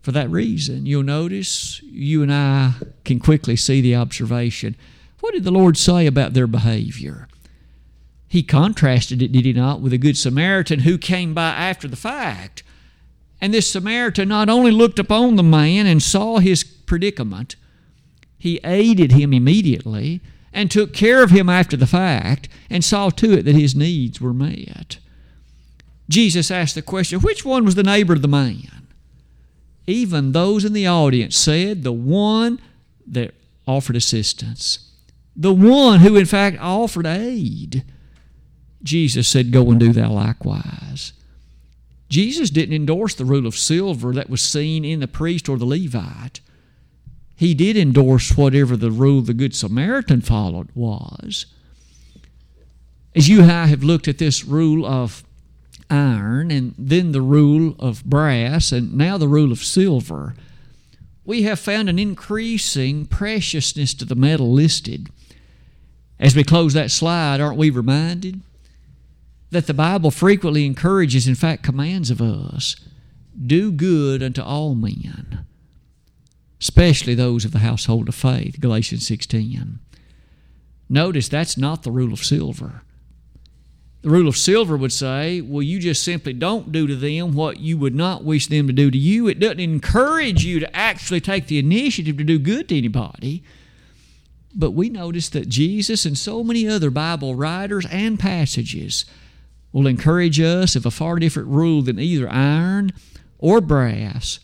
For 0.00 0.12
that 0.12 0.30
reason, 0.30 0.86
you'll 0.86 1.02
notice 1.02 1.82
you 1.82 2.22
and 2.22 2.32
I 2.32 2.74
can 3.04 3.20
quickly 3.20 3.56
see 3.56 3.82
the 3.82 3.96
observation. 3.96 4.74
What 5.20 5.34
did 5.34 5.44
the 5.44 5.50
Lord 5.50 5.76
say 5.76 6.06
about 6.06 6.32
their 6.32 6.46
behavior? 6.46 7.28
He 8.26 8.42
contrasted 8.42 9.20
it, 9.20 9.32
did 9.32 9.44
he 9.44 9.52
not, 9.52 9.80
with 9.80 9.92
a 9.92 9.98
good 9.98 10.16
Samaritan 10.16 10.80
who 10.80 10.96
came 10.96 11.34
by 11.34 11.50
after 11.50 11.88
the 11.88 11.96
fact. 11.96 12.62
And 13.40 13.52
this 13.52 13.70
Samaritan 13.70 14.28
not 14.28 14.48
only 14.48 14.70
looked 14.70 14.98
upon 14.98 15.36
the 15.36 15.42
man 15.42 15.86
and 15.86 16.02
saw 16.02 16.38
his 16.38 16.64
predicament, 16.64 17.56
he 18.38 18.60
aided 18.64 19.12
him 19.12 19.32
immediately 19.32 20.20
and 20.52 20.70
took 20.70 20.92
care 20.92 21.22
of 21.22 21.30
him 21.30 21.48
after 21.48 21.76
the 21.76 21.86
fact 21.86 22.48
and 22.70 22.84
saw 22.84 23.10
to 23.10 23.32
it 23.32 23.42
that 23.44 23.54
his 23.54 23.74
needs 23.74 24.20
were 24.20 24.32
met. 24.32 24.98
Jesus 26.08 26.50
asked 26.50 26.74
the 26.74 26.82
question 26.82 27.20
which 27.20 27.44
one 27.44 27.64
was 27.64 27.74
the 27.74 27.82
neighbor 27.82 28.14
of 28.14 28.22
the 28.22 28.28
man? 28.28 28.88
Even 29.86 30.32
those 30.32 30.64
in 30.64 30.72
the 30.72 30.86
audience 30.86 31.36
said 31.36 31.82
the 31.82 31.92
one 31.92 32.60
that 33.06 33.34
offered 33.66 33.96
assistance, 33.96 34.90
the 35.36 35.52
one 35.52 36.00
who, 36.00 36.16
in 36.16 36.26
fact, 36.26 36.58
offered 36.60 37.06
aid. 37.06 37.84
Jesus 38.82 39.28
said, 39.28 39.50
Go 39.50 39.70
and 39.70 39.80
do 39.80 39.92
thou 39.92 40.10
likewise. 40.10 41.12
Jesus 42.08 42.50
didn't 42.50 42.74
endorse 42.74 43.14
the 43.14 43.24
rule 43.24 43.46
of 43.46 43.56
silver 43.56 44.12
that 44.12 44.30
was 44.30 44.40
seen 44.40 44.84
in 44.84 45.00
the 45.00 45.08
priest 45.08 45.48
or 45.48 45.58
the 45.58 45.66
Levite 45.66 46.40
he 47.38 47.54
did 47.54 47.76
endorse 47.76 48.36
whatever 48.36 48.76
the 48.76 48.90
rule 48.90 49.22
the 49.22 49.32
Good 49.32 49.54
Samaritan 49.54 50.22
followed 50.22 50.70
was. 50.74 51.46
As 53.14 53.28
you 53.28 53.42
and 53.42 53.52
I 53.52 53.66
have 53.66 53.84
looked 53.84 54.08
at 54.08 54.18
this 54.18 54.44
rule 54.44 54.84
of 54.84 55.22
iron 55.88 56.50
and 56.50 56.74
then 56.76 57.12
the 57.12 57.22
rule 57.22 57.76
of 57.78 58.04
brass 58.04 58.72
and 58.72 58.92
now 58.92 59.18
the 59.18 59.28
rule 59.28 59.52
of 59.52 59.60
silver, 59.60 60.34
we 61.24 61.42
have 61.42 61.60
found 61.60 61.88
an 61.88 61.96
increasing 61.96 63.06
preciousness 63.06 63.94
to 63.94 64.04
the 64.04 64.16
metal 64.16 64.52
listed. 64.52 65.08
As 66.18 66.34
we 66.34 66.42
close 66.42 66.74
that 66.74 66.90
slide, 66.90 67.40
aren't 67.40 67.56
we 67.56 67.70
reminded 67.70 68.40
that 69.52 69.68
the 69.68 69.74
Bible 69.74 70.10
frequently 70.10 70.66
encourages, 70.66 71.28
in 71.28 71.36
fact, 71.36 71.62
commands 71.62 72.10
of 72.10 72.20
us 72.20 72.74
do 73.46 73.70
good 73.70 74.24
unto 74.24 74.42
all 74.42 74.74
men 74.74 75.44
especially 76.60 77.14
those 77.14 77.44
of 77.44 77.52
the 77.52 77.60
household 77.60 78.08
of 78.08 78.14
faith, 78.14 78.60
Galatians 78.60 79.06
6:10. 79.06 79.78
Notice 80.88 81.28
that's 81.28 81.56
not 81.56 81.82
the 81.82 81.90
rule 81.90 82.12
of 82.12 82.24
silver. 82.24 82.82
The 84.02 84.10
rule 84.10 84.28
of 84.28 84.36
silver 84.36 84.76
would 84.76 84.92
say, 84.92 85.40
well, 85.40 85.62
you 85.62 85.80
just 85.80 86.04
simply 86.04 86.32
don't 86.32 86.70
do 86.70 86.86
to 86.86 86.94
them 86.94 87.32
what 87.32 87.58
you 87.58 87.76
would 87.78 87.96
not 87.96 88.24
wish 88.24 88.46
them 88.46 88.68
to 88.68 88.72
do 88.72 88.90
to 88.90 88.98
you. 88.98 89.26
It 89.26 89.40
doesn't 89.40 89.58
encourage 89.58 90.44
you 90.44 90.60
to 90.60 90.76
actually 90.76 91.20
take 91.20 91.48
the 91.48 91.58
initiative 91.58 92.16
to 92.16 92.24
do 92.24 92.38
good 92.38 92.68
to 92.68 92.78
anybody. 92.78 93.42
But 94.54 94.70
we 94.70 94.88
notice 94.88 95.28
that 95.30 95.48
Jesus 95.48 96.06
and 96.06 96.16
so 96.16 96.44
many 96.44 96.66
other 96.66 96.90
Bible 96.90 97.34
writers 97.34 97.86
and 97.90 98.18
passages 98.18 99.04
will 99.72 99.86
encourage 99.86 100.40
us 100.40 100.76
of 100.76 100.86
a 100.86 100.90
far 100.90 101.18
different 101.18 101.48
rule 101.48 101.82
than 101.82 101.98
either 101.98 102.30
iron 102.30 102.92
or 103.38 103.60
brass 103.60 104.38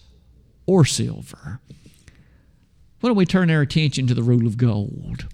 or 0.66 0.84
silver. 0.84 1.60
Why 3.04 3.10
don't 3.10 3.18
we 3.18 3.26
turn 3.26 3.50
our 3.50 3.60
attention 3.60 4.06
to 4.06 4.14
the 4.14 4.22
rule 4.22 4.46
of 4.46 4.56
gold? 4.56 5.26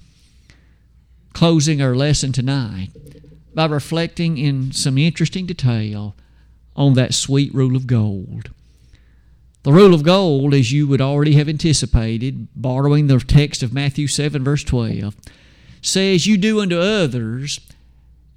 Closing 1.35 1.81
our 1.81 1.95
lesson 1.95 2.33
tonight 2.33 2.89
by 3.55 3.67
reflecting 3.67 4.39
in 4.39 4.73
some 4.73 4.99
interesting 4.99 5.47
detail 5.47 6.17
on 6.75 6.95
that 6.95 7.15
sweet 7.15 7.55
rule 7.55 7.77
of 7.77 7.87
gold. 7.87 8.51
The 9.63 9.73
rule 9.73 9.95
of 9.95 10.03
gold, 10.03 10.53
as 10.53 10.73
you 10.73 10.89
would 10.89 11.01
already 11.01 11.35
have 11.35 11.49
anticipated, 11.49 12.49
borrowing 12.57 13.07
the 13.07 13.21
text 13.21 13.63
of 13.63 13.73
Matthew 13.73 14.09
7, 14.09 14.43
verse 14.43 14.65
12, 14.65 15.15
says, 15.81 16.27
You 16.27 16.39
do 16.39 16.61
unto 16.61 16.77
others 16.77 17.61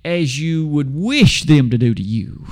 as 0.05 0.39
you 0.39 0.67
would 0.67 0.93
wish 0.93 1.45
them 1.45 1.71
to 1.71 1.79
do 1.79 1.95
to 1.95 2.03
you. 2.03 2.45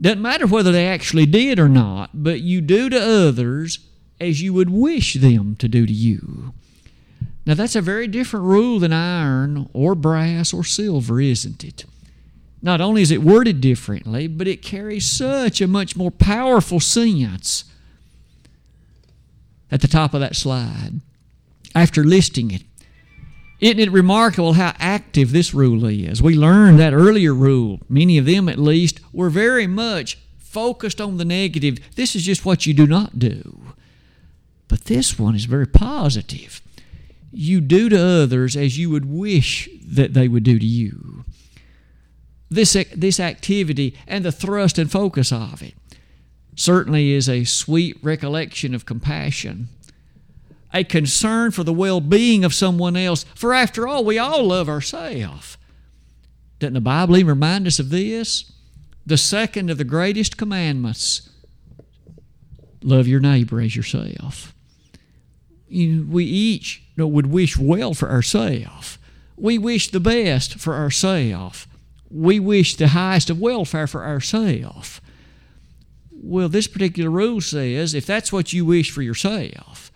Doesn't 0.00 0.20
matter 0.20 0.48
whether 0.48 0.72
they 0.72 0.88
actually 0.88 1.26
did 1.26 1.60
or 1.60 1.68
not, 1.68 2.10
but 2.14 2.40
you 2.40 2.60
do 2.60 2.90
to 2.90 3.00
others 3.00 3.78
as 4.20 4.42
you 4.42 4.52
would 4.52 4.70
wish 4.70 5.14
them 5.14 5.56
to 5.56 5.68
do 5.68 5.86
to 5.86 5.92
you. 5.92 6.52
Now, 7.46 7.54
that's 7.54 7.74
a 7.74 7.80
very 7.80 8.06
different 8.06 8.44
rule 8.44 8.78
than 8.78 8.92
iron 8.92 9.68
or 9.72 9.94
brass 9.94 10.52
or 10.52 10.62
silver, 10.62 11.20
isn't 11.20 11.64
it? 11.64 11.84
Not 12.62 12.80
only 12.80 13.00
is 13.02 13.10
it 13.10 13.22
worded 13.22 13.60
differently, 13.60 14.26
but 14.26 14.46
it 14.46 14.62
carries 14.62 15.06
such 15.06 15.60
a 15.60 15.66
much 15.66 15.96
more 15.96 16.10
powerful 16.10 16.78
sense. 16.78 17.64
At 19.70 19.80
the 19.80 19.88
top 19.88 20.12
of 20.12 20.20
that 20.20 20.36
slide, 20.36 21.00
after 21.74 22.04
listing 22.04 22.50
it, 22.50 22.62
isn't 23.60 23.78
it 23.78 23.92
remarkable 23.92 24.54
how 24.54 24.74
active 24.78 25.32
this 25.32 25.54
rule 25.54 25.84
is? 25.84 26.22
We 26.22 26.34
learned 26.34 26.78
that 26.78 26.92
earlier 26.92 27.34
rule, 27.34 27.80
many 27.88 28.18
of 28.18 28.26
them 28.26 28.48
at 28.48 28.58
least, 28.58 29.00
were 29.12 29.30
very 29.30 29.66
much 29.66 30.18
focused 30.38 31.00
on 31.00 31.16
the 31.16 31.24
negative. 31.24 31.78
This 31.94 32.16
is 32.16 32.24
just 32.24 32.44
what 32.44 32.66
you 32.66 32.74
do 32.74 32.86
not 32.86 33.18
do. 33.18 33.69
But 34.70 34.84
this 34.84 35.18
one 35.18 35.34
is 35.34 35.46
very 35.46 35.66
positive. 35.66 36.62
You 37.32 37.60
do 37.60 37.88
to 37.88 38.00
others 38.00 38.56
as 38.56 38.78
you 38.78 38.88
would 38.90 39.04
wish 39.04 39.68
that 39.84 40.14
they 40.14 40.28
would 40.28 40.44
do 40.44 40.60
to 40.60 40.64
you. 40.66 41.24
This, 42.48 42.76
this 42.94 43.18
activity 43.18 43.96
and 44.06 44.24
the 44.24 44.32
thrust 44.32 44.78
and 44.78 44.90
focus 44.90 45.32
of 45.32 45.60
it 45.60 45.74
certainly 46.54 47.12
is 47.12 47.28
a 47.28 47.44
sweet 47.44 47.96
recollection 48.00 48.72
of 48.72 48.86
compassion, 48.86 49.68
a 50.72 50.84
concern 50.84 51.50
for 51.50 51.64
the 51.64 51.72
well 51.72 52.00
being 52.00 52.44
of 52.44 52.54
someone 52.54 52.96
else. 52.96 53.24
For 53.34 53.52
after 53.52 53.88
all, 53.88 54.04
we 54.04 54.18
all 54.18 54.44
love 54.44 54.68
ourselves. 54.68 55.58
Doesn't 56.60 56.74
the 56.74 56.80
Bible 56.80 57.16
even 57.16 57.30
remind 57.30 57.66
us 57.66 57.80
of 57.80 57.90
this? 57.90 58.52
The 59.04 59.16
second 59.16 59.68
of 59.68 59.78
the 59.78 59.84
greatest 59.84 60.36
commandments 60.36 61.28
love 62.82 63.08
your 63.08 63.20
neighbor 63.20 63.60
as 63.60 63.74
yourself 63.74 64.54
we 65.70 66.24
each 66.24 66.82
you 66.96 67.04
know, 67.04 67.08
would 67.08 67.26
wish 67.26 67.56
well 67.56 67.94
for 67.94 68.10
ourselves. 68.10 68.98
We 69.36 69.56
wish 69.56 69.90
the 69.90 70.00
best 70.00 70.58
for 70.58 70.74
ourselves. 70.74 71.66
We 72.10 72.40
wish 72.40 72.76
the 72.76 72.88
highest 72.88 73.30
of 73.30 73.40
welfare 73.40 73.86
for 73.86 74.04
ourselves. 74.04 75.00
Well, 76.10 76.48
this 76.48 76.66
particular 76.66 77.10
rule 77.10 77.40
says 77.40 77.94
if 77.94 78.04
that's 78.04 78.32
what 78.32 78.52
you 78.52 78.64
wish 78.64 78.90
for 78.90 79.02
yourself, 79.02 79.90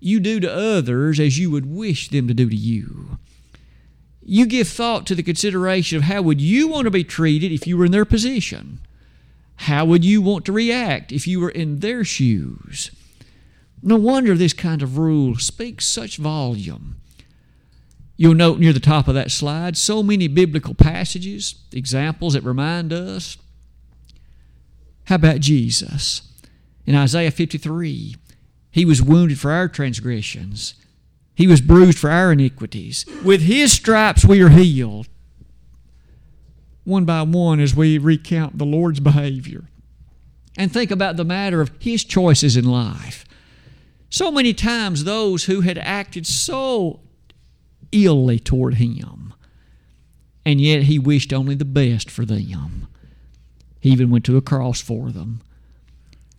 you 0.00 0.18
do 0.18 0.40
to 0.40 0.52
others 0.52 1.20
as 1.20 1.38
you 1.38 1.50
would 1.50 1.66
wish 1.66 2.08
them 2.08 2.26
to 2.26 2.34
do 2.34 2.48
to 2.48 2.56
you. 2.56 3.18
You 4.24 4.46
give 4.46 4.68
thought 4.68 5.06
to 5.06 5.14
the 5.14 5.22
consideration 5.22 5.98
of 5.98 6.04
how 6.04 6.22
would 6.22 6.40
you 6.40 6.68
want 6.68 6.86
to 6.86 6.90
be 6.90 7.04
treated 7.04 7.52
if 7.52 7.66
you 7.66 7.76
were 7.76 7.84
in 7.84 7.92
their 7.92 8.04
position? 8.04 8.80
How 9.56 9.84
would 9.84 10.04
you 10.04 10.22
want 10.22 10.44
to 10.46 10.52
react 10.52 11.12
if 11.12 11.26
you 11.26 11.38
were 11.38 11.50
in 11.50 11.80
their 11.80 12.02
shoes? 12.02 12.90
No 13.82 13.96
wonder 13.96 14.34
this 14.34 14.52
kind 14.52 14.82
of 14.82 14.96
rule 14.96 15.36
speaks 15.36 15.84
such 15.84 16.16
volume. 16.16 16.96
You'll 18.16 18.34
note 18.34 18.60
near 18.60 18.72
the 18.72 18.80
top 18.80 19.08
of 19.08 19.14
that 19.14 19.30
slide 19.30 19.76
so 19.76 20.02
many 20.02 20.28
biblical 20.28 20.74
passages, 20.74 21.56
examples 21.72 22.34
that 22.34 22.44
remind 22.44 22.92
us. 22.92 23.36
How 25.06 25.16
about 25.16 25.40
Jesus? 25.40 26.22
In 26.86 26.94
Isaiah 26.94 27.30
53, 27.30 28.16
he 28.70 28.84
was 28.84 29.02
wounded 29.02 29.40
for 29.40 29.50
our 29.50 29.68
transgressions, 29.68 30.74
he 31.34 31.46
was 31.46 31.60
bruised 31.60 31.98
for 31.98 32.10
our 32.10 32.32
iniquities. 32.32 33.04
With 33.24 33.42
his 33.42 33.72
stripes 33.72 34.24
we 34.24 34.42
are 34.42 34.50
healed. 34.50 35.08
One 36.84 37.04
by 37.04 37.22
one, 37.22 37.58
as 37.58 37.74
we 37.74 37.96
recount 37.96 38.58
the 38.58 38.66
Lord's 38.66 39.00
behavior 39.00 39.64
and 40.56 40.70
think 40.70 40.90
about 40.90 41.16
the 41.16 41.24
matter 41.24 41.60
of 41.60 41.70
his 41.78 42.04
choices 42.04 42.56
in 42.56 42.64
life. 42.64 43.24
So 44.12 44.30
many 44.30 44.52
times, 44.52 45.04
those 45.04 45.44
who 45.44 45.62
had 45.62 45.78
acted 45.78 46.26
so 46.26 47.00
illy 47.92 48.38
toward 48.38 48.74
him, 48.74 49.32
and 50.44 50.60
yet 50.60 50.82
he 50.82 50.98
wished 50.98 51.32
only 51.32 51.54
the 51.54 51.64
best 51.64 52.10
for 52.10 52.26
them. 52.26 52.88
He 53.80 53.88
even 53.88 54.10
went 54.10 54.26
to 54.26 54.36
a 54.36 54.42
cross 54.42 54.82
for 54.82 55.10
them. 55.10 55.40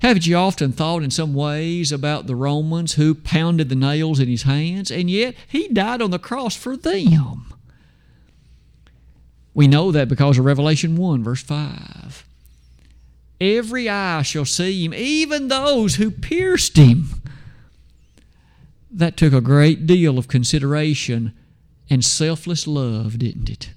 Haven't 0.03 0.27
you 0.27 0.35
often 0.35 0.71
thought 0.71 1.01
in 1.01 1.09
some 1.09 1.33
ways 1.33 1.91
about 1.91 2.27
the 2.27 2.35
Romans 2.35 2.93
who 2.93 3.15
pounded 3.15 3.69
the 3.69 3.75
nails 3.75 4.19
in 4.19 4.27
his 4.27 4.43
hands, 4.43 4.91
and 4.91 5.09
yet 5.09 5.33
he 5.47 5.67
died 5.67 5.99
on 5.99 6.11
the 6.11 6.19
cross 6.19 6.55
for 6.55 6.77
them? 6.77 7.55
We 9.55 9.67
know 9.67 9.91
that 9.91 10.07
because 10.07 10.37
of 10.37 10.45
Revelation 10.45 10.95
1, 10.95 11.23
verse 11.23 11.41
5. 11.41 12.23
Every 13.41 13.89
eye 13.89 14.21
shall 14.21 14.45
see 14.45 14.85
him, 14.85 14.93
even 14.93 15.47
those 15.47 15.95
who 15.95 16.11
pierced 16.11 16.77
him. 16.77 17.22
That 18.93 19.17
took 19.17 19.33
a 19.33 19.41
great 19.41 19.87
deal 19.87 20.19
of 20.19 20.27
consideration 20.27 21.33
and 21.89 22.05
selfless 22.05 22.67
love, 22.67 23.17
didn't 23.17 23.49
it? 23.49 23.71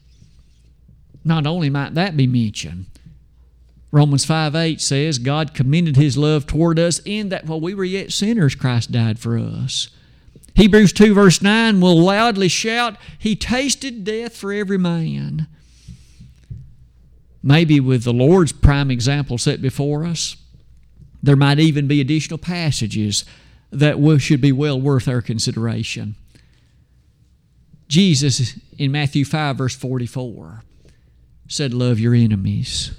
Not 1.25 1.47
only 1.47 1.71
might 1.71 1.95
that 1.95 2.17
be 2.17 2.27
mentioned, 2.27 2.87
Romans 3.91 4.27
5 4.27 4.55
8 4.55 4.81
says, 4.81 5.19
God 5.19 5.55
commended 5.55 5.97
his 5.97 6.19
love 6.19 6.47
toward 6.47 6.79
us 6.79 7.01
in 7.05 7.31
that 7.31 7.47
while 7.47 7.61
we 7.61 7.75
were 7.75 7.85
yet 7.85 8.13
sinners, 8.13 8.55
Christ 8.55 8.93
died 8.93 9.19
for 9.19 9.39
us. 9.39 9.89
Hebrews 10.55 10.93
2 10.93 11.15
verse 11.15 11.41
9 11.41 11.81
will 11.81 11.99
loudly 11.99 12.49
shout, 12.49 12.97
He 13.19 13.35
tasted 13.35 14.05
death 14.05 14.37
for 14.37 14.53
every 14.53 14.79
man. 14.79 15.47
Maybe 17.43 17.81
with 17.81 18.05
the 18.05 18.13
Lord's 18.13 18.53
prime 18.53 18.91
example 18.91 19.39
set 19.39 19.63
before 19.63 20.05
us, 20.05 20.37
there 21.23 21.37
might 21.37 21.59
even 21.59 21.87
be 21.87 22.01
additional 22.01 22.39
passages 22.39 23.25
that 23.71 24.19
should 24.21 24.41
be 24.41 24.53
well 24.53 24.81
worth 24.81 25.09
our 25.09 25.21
consideration. 25.21 26.17
Jesus 27.89 28.59
in 28.79 28.91
Matthew 28.93 29.25
5, 29.25 29.57
verse 29.57 29.77
44, 29.77 30.63
said, 31.49 31.73
Love 31.73 32.01
your 32.01 32.15
enemies. 32.15 32.93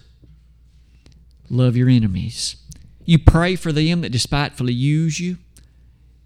Love 1.50 1.76
your 1.76 1.90
enemies. 1.90 2.58
You 3.06 3.20
pray 3.20 3.56
for 3.56 3.72
them 3.72 4.02
that 4.02 4.12
despitefully 4.12 4.74
use 4.74 5.20
you. 5.20 5.38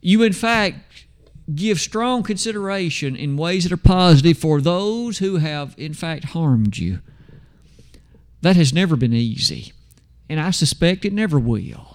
You, 0.01 0.23
in 0.23 0.33
fact, 0.33 1.05
give 1.53 1.79
strong 1.79 2.23
consideration 2.23 3.15
in 3.15 3.37
ways 3.37 3.63
that 3.63 3.71
are 3.71 3.77
positive 3.77 4.37
for 4.37 4.61
those 4.61 5.19
who 5.19 5.37
have, 5.37 5.75
in 5.77 5.93
fact, 5.93 6.25
harmed 6.25 6.77
you. 6.77 6.99
That 8.41 8.55
has 8.55 8.73
never 8.73 8.95
been 8.95 9.13
easy, 9.13 9.73
and 10.27 10.39
I 10.39 10.49
suspect 10.49 11.05
it 11.05 11.13
never 11.13 11.39
will. 11.39 11.90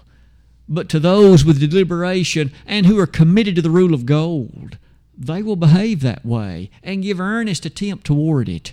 But 0.68 0.88
to 0.88 0.98
those 0.98 1.44
with 1.44 1.60
deliberation 1.60 2.52
and 2.66 2.86
who 2.86 2.98
are 2.98 3.06
committed 3.06 3.54
to 3.56 3.62
the 3.62 3.70
rule 3.70 3.94
of 3.94 4.06
gold, 4.06 4.78
they 5.16 5.42
will 5.42 5.56
behave 5.56 6.00
that 6.00 6.26
way 6.26 6.70
and 6.82 7.02
give 7.02 7.20
earnest 7.20 7.64
attempt 7.64 8.04
toward 8.04 8.48
it. 8.48 8.72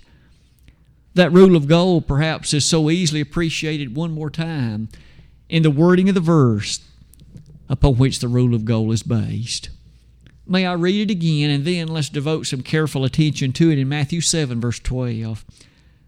That 1.13 1.32
rule 1.32 1.56
of 1.56 1.67
gold 1.67 2.08
perhaps 2.08 2.53
is 2.53 2.65
so 2.65 2.89
easily 2.89 3.21
appreciated 3.21 3.95
one 3.95 4.12
more 4.12 4.32
time 4.32 4.89
in 5.47 5.62
the 5.62 5.71
wording 5.71 6.10
of 6.10 6.15
the 6.15 6.21
verse 6.21 6.79
upon 7.69 7.97
which 7.97 8.19
the 8.19 8.27
rule 8.27 8.56
of 8.56 8.65
gold 8.65 8.91
is 8.93 9.03
based. 9.03 9.69
May 10.45 10.65
I 10.65 10.73
read 10.73 11.10
it 11.10 11.13
again 11.13 11.49
and 11.49 11.63
then 11.63 11.88
let's 11.88 12.10
devote 12.10 12.47
some 12.47 12.63
careful 12.63 13.06
attention 13.06 13.53
to 13.53 13.71
it 13.71 13.77
in 13.77 13.88
Matthew 13.88 14.19
7, 14.19 14.60
verse 14.60 14.79
12. 14.79 15.45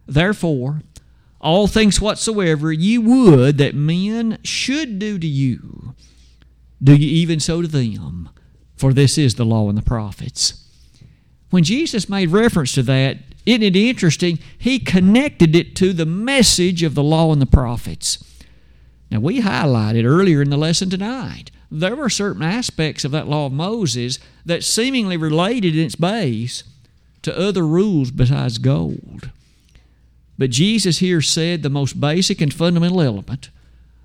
Therefore, 0.07 0.81
all 1.45 1.67
things 1.67 2.01
whatsoever 2.01 2.73
ye 2.73 2.97
would 2.97 3.59
that 3.59 3.75
men 3.75 4.39
should 4.43 4.97
do 4.97 5.19
to 5.19 5.27
you, 5.27 5.93
do 6.83 6.95
ye 6.95 7.07
even 7.07 7.39
so 7.39 7.61
to 7.61 7.67
them, 7.67 8.29
for 8.75 8.91
this 8.91 9.17
is 9.17 9.35
the 9.35 9.45
law 9.45 9.69
and 9.69 9.77
the 9.77 9.83
prophets. 9.83 10.67
When 11.51 11.63
Jesus 11.63 12.09
made 12.09 12.31
reference 12.31 12.73
to 12.73 12.83
that, 12.83 13.19
isn't 13.45 13.61
it 13.61 13.75
interesting? 13.75 14.39
He 14.57 14.79
connected 14.79 15.55
it 15.55 15.75
to 15.75 15.93
the 15.93 16.05
message 16.05 16.81
of 16.81 16.95
the 16.95 17.03
law 17.03 17.31
and 17.31 17.41
the 17.41 17.45
prophets. 17.45 18.23
Now, 19.11 19.19
we 19.19 19.41
highlighted 19.41 20.03
earlier 20.03 20.41
in 20.41 20.49
the 20.49 20.57
lesson 20.57 20.89
tonight, 20.89 21.51
there 21.69 21.95
were 21.95 22.09
certain 22.09 22.41
aspects 22.41 23.05
of 23.05 23.11
that 23.11 23.27
law 23.27 23.45
of 23.45 23.53
Moses 23.53 24.17
that 24.45 24.63
seemingly 24.63 25.15
related 25.15 25.75
in 25.75 25.85
its 25.85 25.95
base 25.95 26.63
to 27.21 27.37
other 27.37 27.65
rules 27.67 28.09
besides 28.09 28.57
gold. 28.57 29.29
But 30.37 30.49
Jesus 30.49 30.99
here 30.99 31.21
said 31.21 31.63
the 31.63 31.69
most 31.69 31.99
basic 31.99 32.41
and 32.41 32.53
fundamental 32.53 33.01
element 33.01 33.49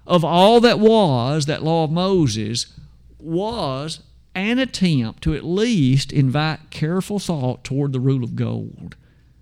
of 0.07 0.25
all 0.25 0.61
that 0.61 0.81
was 0.81 1.47
that 1.47 1.63
law 1.63 1.85
of 1.85 1.91
Moses 1.91 2.75
was 3.19 4.01
an 4.35 4.59
attempt 4.59 5.23
to 5.23 5.35
at 5.35 5.45
least 5.45 6.13
invite 6.13 6.71
careful 6.71 7.19
thought 7.19 7.65
toward 7.65 7.93
the 7.93 8.01
rule 8.01 8.25
of 8.25 8.37
gold. 8.37 8.97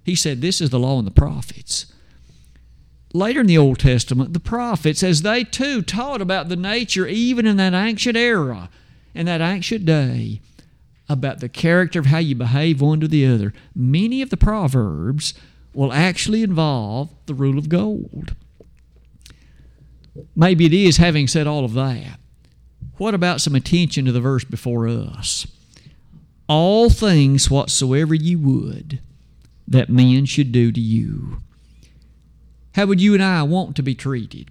He 0.04 0.14
said, 0.14 0.40
This 0.40 0.60
is 0.60 0.70
the 0.70 0.78
law 0.78 0.98
and 0.98 1.06
the 1.06 1.12
prophets. 1.12 1.86
Later 3.14 3.40
in 3.40 3.46
the 3.46 3.58
Old 3.58 3.78
Testament, 3.78 4.34
the 4.34 4.40
prophets, 4.40 5.02
as 5.02 5.22
they 5.22 5.44
too 5.44 5.80
taught 5.80 6.20
about 6.20 6.48
the 6.48 6.56
nature, 6.56 7.06
even 7.06 7.46
in 7.46 7.56
that 7.56 7.74
ancient 7.74 8.16
era, 8.16 8.68
in 9.14 9.26
that 9.26 9.40
ancient 9.40 9.86
day, 9.86 10.40
about 11.08 11.40
the 11.40 11.48
character 11.48 11.98
of 11.98 12.06
how 12.06 12.18
you 12.18 12.34
behave 12.34 12.82
one 12.82 13.00
to 13.00 13.08
the 13.08 13.26
other, 13.26 13.54
many 13.74 14.20
of 14.20 14.28
the 14.28 14.36
Proverbs 14.36 15.32
will 15.78 15.92
actually 15.92 16.42
involve 16.42 17.08
the 17.26 17.34
rule 17.34 17.56
of 17.56 17.68
gold. 17.68 18.34
Maybe 20.34 20.66
it 20.66 20.72
is, 20.72 20.96
having 20.96 21.28
said 21.28 21.46
all 21.46 21.64
of 21.64 21.74
that. 21.74 22.18
What 22.96 23.14
about 23.14 23.40
some 23.40 23.54
attention 23.54 24.04
to 24.04 24.10
the 24.10 24.20
verse 24.20 24.42
before 24.42 24.88
us? 24.88 25.46
All 26.48 26.90
things 26.90 27.48
whatsoever 27.48 28.12
ye 28.12 28.34
would 28.34 28.98
that 29.68 29.88
men 29.88 30.24
should 30.24 30.50
do 30.50 30.72
to 30.72 30.80
you. 30.80 31.42
How 32.74 32.86
would 32.86 33.00
you 33.00 33.14
and 33.14 33.22
I 33.22 33.44
want 33.44 33.76
to 33.76 33.82
be 33.84 33.94
treated? 33.94 34.50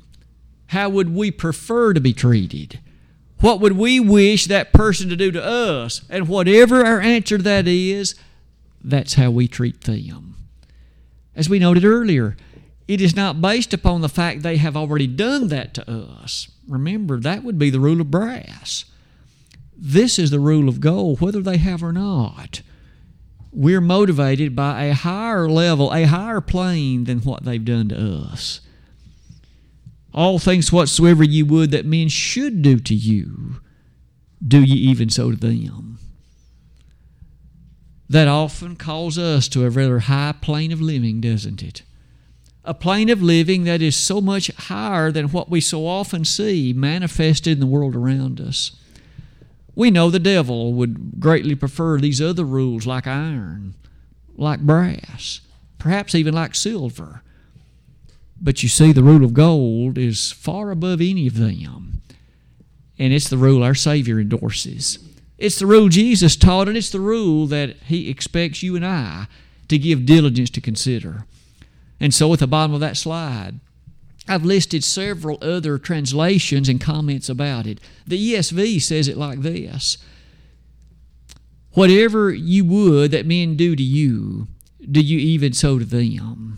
How 0.68 0.88
would 0.88 1.14
we 1.14 1.30
prefer 1.30 1.92
to 1.92 2.00
be 2.00 2.14
treated? 2.14 2.80
What 3.42 3.60
would 3.60 3.74
we 3.74 4.00
wish 4.00 4.46
that 4.46 4.72
person 4.72 5.10
to 5.10 5.18
do 5.18 5.32
to 5.32 5.44
us? 5.44 6.04
And 6.10 6.30
whatever 6.30 6.86
our 6.86 7.02
answer 7.02 7.36
to 7.36 7.44
that 7.44 7.68
is, 7.68 8.16
that's 8.82 9.16
how 9.16 9.30
we 9.30 9.50
treat 9.50 9.82
them. 9.82 10.27
As 11.38 11.48
we 11.48 11.60
noted 11.60 11.86
earlier, 11.86 12.36
it 12.90 13.00
is 13.00 13.16
not 13.16 13.42
based 13.42 13.74
upon 13.74 14.02
the 14.02 14.10
fact 14.10 14.42
they 14.42 14.58
have 14.58 14.76
already 14.76 15.08
done 15.08 15.48
that 15.48 15.74
to 15.76 15.90
us. 15.90 16.52
Remember, 16.68 17.18
that 17.22 17.46
would 17.46 17.58
be 17.58 17.70
the 17.70 17.80
rule 17.80 18.02
of 18.02 18.12
brass. 18.12 18.84
This 19.78 20.20
is 20.20 20.32
the 20.32 20.40
rule 20.42 20.68
of 20.68 20.82
gold, 20.82 21.22
whether 21.22 21.42
they 21.42 21.58
have 21.58 21.82
or 21.82 21.94
not 21.94 22.62
we're 23.58 23.82
motivated 23.82 24.56
by 24.56 24.84
a 24.84 24.94
higher 24.94 25.50
level, 25.50 25.92
a 25.92 26.04
higher 26.04 26.42
plane 26.42 27.06
than 27.06 27.20
what 27.22 27.44
they've 27.44 27.66
done 27.66 27.90
to 27.90 27.96
us. 27.98 28.62
All 30.14 30.38
things 30.38 30.72
whatsoever 30.72 31.24
you 31.24 31.44
would 31.48 31.72
that 31.72 31.84
men 31.84 32.08
should 32.08 32.62
do 32.62 32.80
to 32.80 32.94
you, 32.94 33.60
do 34.46 34.62
ye 34.62 34.76
even 34.76 35.10
so 35.10 35.32
to 35.32 35.38
them. 35.38 35.97
That 38.10 38.28
often 38.28 38.76
calls 38.76 39.18
us 39.18 39.48
to 39.50 39.66
a 39.66 39.70
rather 39.70 40.00
high 40.00 40.34
plane 40.40 40.72
of 40.72 40.80
living, 40.80 41.20
doesn't 41.20 41.62
it? 41.62 41.84
A 42.64 42.74
plane 42.74 43.10
of 43.10 43.22
living 43.22 43.64
that 43.64 43.82
is 43.82 43.96
so 43.96 44.22
much 44.22 44.48
higher 44.56 45.12
than 45.12 45.30
what 45.30 45.50
we 45.50 45.62
so 45.62 45.88
often 45.88 46.26
see 46.26 46.74
manifested 46.74 47.54
in 47.54 47.60
the 47.60 47.66
world 47.66 47.96
around 47.96 48.40
us. 48.42 48.76
We 49.76 49.92
know 49.92 50.10
the 50.10 50.20
devil 50.20 50.74
would 50.74 51.20
greatly 51.20 51.56
prefer 51.56 52.00
these 52.00 52.22
other 52.22 52.44
rules 52.44 52.88
like 52.88 53.08
iron, 53.08 53.76
like 54.36 54.62
brass, 54.62 55.42
perhaps 55.78 56.16
even 56.16 56.34
like 56.34 56.56
silver. 56.56 57.22
But 58.42 58.64
you 58.64 58.70
see, 58.70 58.92
the 58.92 59.04
rule 59.04 59.24
of 59.24 59.34
gold 59.34 59.98
is 59.98 60.32
far 60.32 60.72
above 60.72 61.00
any 61.02 61.28
of 61.28 61.38
them. 61.38 62.02
And 63.00 63.14
it's 63.14 63.30
the 63.30 63.38
rule 63.38 63.64
our 63.64 63.76
Savior 63.76 64.20
endorses. 64.20 65.00
It's 65.38 65.60
the 65.60 65.68
rule 65.68 65.90
Jesus 65.90 66.36
taught, 66.36 66.68
and 66.68 66.78
it's 66.78 66.90
the 66.90 67.00
rule 67.00 67.46
that 67.48 67.78
He 67.86 68.10
expects 68.10 68.64
you 68.64 68.76
and 68.76 68.86
I 68.86 69.28
to 69.68 69.78
give 69.78 70.06
diligence 70.06 70.50
to 70.52 70.62
consider. 70.62 71.26
And 72.00 72.14
so, 72.14 72.32
at 72.34 72.40
the 72.40 72.48
bottom 72.48 72.74
of 72.74 72.80
that 72.80 72.98
slide, 72.98 73.60
I've 74.28 74.46
listed 74.46 74.84
several 74.84 75.38
other 75.42 75.78
translations 75.78 76.68
and 76.68 76.82
comments 76.82 77.30
about 77.30 77.66
it. 77.66 77.80
The 78.06 78.34
ESV 78.34 78.82
says 78.82 79.08
it 79.08 79.18
like 79.18 79.42
this 79.42 79.98
Whatever 81.74 82.32
you 82.32 82.66
would 82.66 83.12
that 83.12 83.26
men 83.26 83.56
do 83.56 83.76
to 83.76 83.84
you, 83.84 84.48
do 84.90 85.00
you 85.00 85.20
even 85.20 85.54
so 85.54 85.78
to 85.78 85.86
them. 85.86 86.58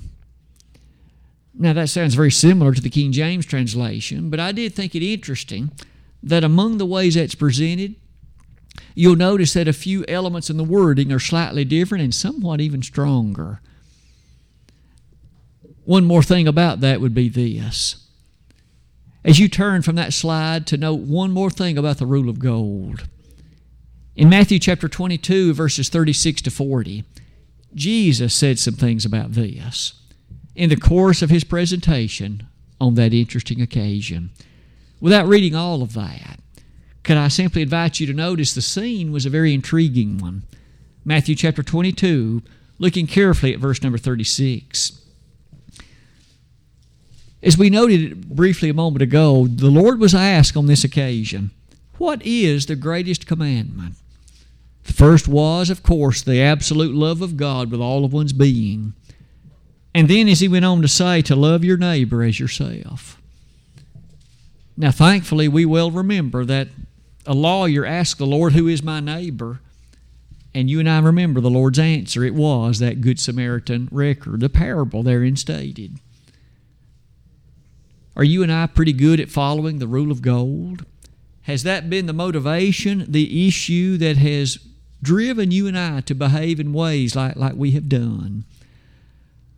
Now, 1.54 1.74
that 1.74 1.90
sounds 1.90 2.16
very 2.16 2.32
similar 2.32 2.74
to 2.74 2.82
the 2.82 2.90
King 2.90 3.12
James 3.12 3.46
translation, 3.46 4.30
but 4.30 4.40
I 4.40 4.54
did 4.54 4.74
think 4.74 4.96
it 4.96 5.04
interesting 5.04 5.72
that 6.24 6.46
among 6.46 6.78
the 6.78 6.86
ways 6.86 7.16
that's 7.16 7.36
presented, 7.36 7.96
you'll 9.00 9.16
notice 9.16 9.54
that 9.54 9.66
a 9.66 9.72
few 9.72 10.04
elements 10.10 10.50
in 10.50 10.58
the 10.58 10.64
wording 10.64 11.10
are 11.10 11.20
slightly 11.20 11.64
different 11.64 12.04
and 12.04 12.14
somewhat 12.14 12.60
even 12.60 12.82
stronger. 12.84 13.62
One 15.86 16.04
more 16.04 16.22
thing 16.22 16.50
about 16.50 16.82
that 16.82 17.00
would 17.00 17.14
be 17.14 17.30
this. 17.30 18.06
As 19.24 19.40
you 19.40 19.48
turn 19.48 19.84
from 19.84 19.96
that 19.96 20.12
slide 20.12 20.68
to 20.68 20.76
note 20.76 21.00
one 21.00 21.32
more 21.32 21.50
thing 21.50 21.78
about 21.78 21.98
the 21.98 22.06
rule 22.06 22.30
of 22.30 22.40
gold. 22.40 23.08
In 24.18 24.28
Matthew 24.28 24.60
chapter 24.60 24.90
22, 24.90 25.54
verses 25.54 25.88
36 25.88 26.42
to 26.42 26.52
40, 26.52 27.06
Jesus 27.74 28.34
said 28.34 28.60
some 28.60 28.74
things 28.74 29.06
about 29.06 29.32
this 29.32 29.94
in 30.56 30.70
the 30.70 30.76
course 30.76 31.22
of 31.22 31.30
his 31.30 31.46
presentation 31.46 32.48
on 32.82 32.96
that 32.96 33.14
interesting 33.14 33.62
occasion. 33.62 34.32
Without 35.00 35.26
reading 35.26 35.56
all 35.56 35.82
of 35.82 35.94
that, 35.94 36.42
could 37.10 37.18
I 37.18 37.28
simply 37.28 37.64
invite 37.64 38.00
you 38.00 38.06
to 38.06 38.14
notice 38.14 38.54
the 38.54 38.62
scene 38.62 39.12
was 39.12 39.26
a 39.26 39.32
very 39.32 39.52
intriguing 39.52 40.20
one? 40.20 40.44
Matthew 41.04 41.34
chapter 41.34 41.64
22, 41.64 42.44
looking 42.78 43.08
carefully 43.08 43.52
at 43.52 43.60
verse 43.60 43.82
number 43.82 43.98
36. 43.98 44.92
As 47.42 47.58
we 47.58 47.72
noted 47.72 48.30
briefly 48.30 48.70
a 48.70 48.76
moment 48.76 49.02
ago, 49.02 49.48
the 49.48 49.72
Lord 49.72 50.00
was 50.00 50.14
asked 50.14 50.56
on 50.56 50.68
this 50.68 50.84
occasion, 50.84 51.50
What 51.98 52.24
is 52.24 52.68
the 52.68 52.76
greatest 52.76 53.26
commandment? 53.26 53.96
The 54.84 54.94
first 54.94 55.28
was, 55.28 55.72
of 55.72 55.82
course, 55.82 56.22
the 56.22 56.40
absolute 56.40 56.94
love 56.94 57.24
of 57.24 57.38
God 57.38 57.72
with 57.72 57.82
all 57.82 58.06
of 58.06 58.14
one's 58.14 58.34
being. 58.34 58.94
And 59.96 60.08
then, 60.08 60.28
as 60.28 60.42
he 60.42 60.48
went 60.48 60.66
on 60.66 60.84
to 60.84 60.88
say, 60.88 61.24
to 61.24 61.36
love 61.36 61.64
your 61.64 61.78
neighbor 61.78 62.22
as 62.22 62.40
yourself. 62.40 63.20
Now, 64.78 64.92
thankfully, 64.92 65.48
we 65.48 65.66
well 65.66 65.90
remember 65.90 66.46
that 66.46 66.68
a 67.30 67.36
lawyer 67.36 67.86
asked 67.86 68.18
the 68.18 68.26
Lord, 68.26 68.54
Who 68.54 68.68
is 68.68 68.82
my 68.82 69.00
neighbor? 69.00 69.62
And 70.56 70.68
you 70.68 70.80
and 70.80 70.90
I 70.90 71.00
remember 71.00 71.40
the 71.40 71.50
Lord's 71.52 71.78
answer. 71.78 72.24
It 72.24 72.34
was 72.34 72.80
that 72.80 73.02
Good 73.02 73.20
Samaritan 73.20 73.88
record, 73.92 74.40
the 74.40 74.50
parable 74.50 75.04
therein 75.04 75.36
stated. 75.36 76.00
Are 78.16 78.24
you 78.24 78.42
and 78.42 78.52
I 78.52 78.66
pretty 78.66 78.94
good 78.94 79.20
at 79.20 79.30
following 79.30 79.78
the 79.78 79.88
rule 79.88 80.12
of 80.12 80.24
gold? 80.24 80.86
Has 81.44 81.62
that 81.64 81.88
been 81.88 82.08
the 82.08 82.14
motivation, 82.14 83.06
the 83.08 83.48
issue 83.48 83.98
that 83.98 84.18
has 84.18 84.58
driven 85.04 85.52
you 85.52 85.68
and 85.68 85.78
I 85.78 86.02
to 86.02 86.16
behave 86.16 86.60
in 86.60 86.74
ways 86.74 87.16
like, 87.16 87.36
like 87.36 87.54
we 87.54 87.72
have 87.72 87.88
done? 87.88 88.44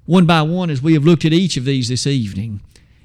One 0.05 0.25
by 0.25 0.41
one, 0.41 0.69
as 0.69 0.81
we 0.81 0.93
have 0.93 1.05
looked 1.05 1.23
at 1.23 1.31
each 1.31 1.55
of 1.55 1.63
these 1.63 1.87
this 1.87 2.05
evening, 2.05 2.59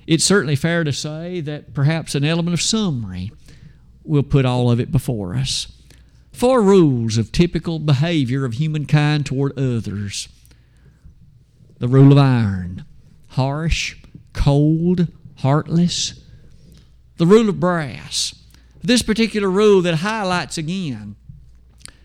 it's 0.08 0.24
certainly 0.24 0.56
fair 0.56 0.82
to 0.82 0.92
say 0.92 1.40
that 1.42 1.72
perhaps 1.72 2.16
an 2.16 2.24
element 2.24 2.54
of 2.54 2.60
summary 2.60 3.30
will 4.08 4.22
put 4.22 4.44
all 4.44 4.70
of 4.70 4.80
it 4.80 4.92
before 4.92 5.34
us. 5.34 5.72
Four 6.32 6.62
rules 6.62 7.16
of 7.16 7.32
typical 7.32 7.78
behavior 7.78 8.44
of 8.44 8.54
humankind 8.54 9.26
toward 9.26 9.58
others. 9.58 10.28
The 11.78 11.88
rule 11.88 12.12
of 12.12 12.18
iron 12.18 12.84
harsh, 13.28 13.96
cold, 14.32 15.08
heartless. 15.38 16.20
The 17.18 17.26
rule 17.26 17.48
of 17.48 17.60
brass. 17.60 18.34
This 18.82 19.02
particular 19.02 19.50
rule 19.50 19.82
that 19.82 19.96
highlights 19.96 20.56
again 20.56 21.16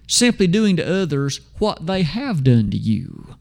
simply 0.07 0.45
doing 0.45 0.75
to 0.75 0.85
others 1.01 1.39
what 1.57 1.85
they 1.85 2.03
have 2.03 2.43
done 2.43 2.69
to 2.69 2.77
you. 2.77 3.35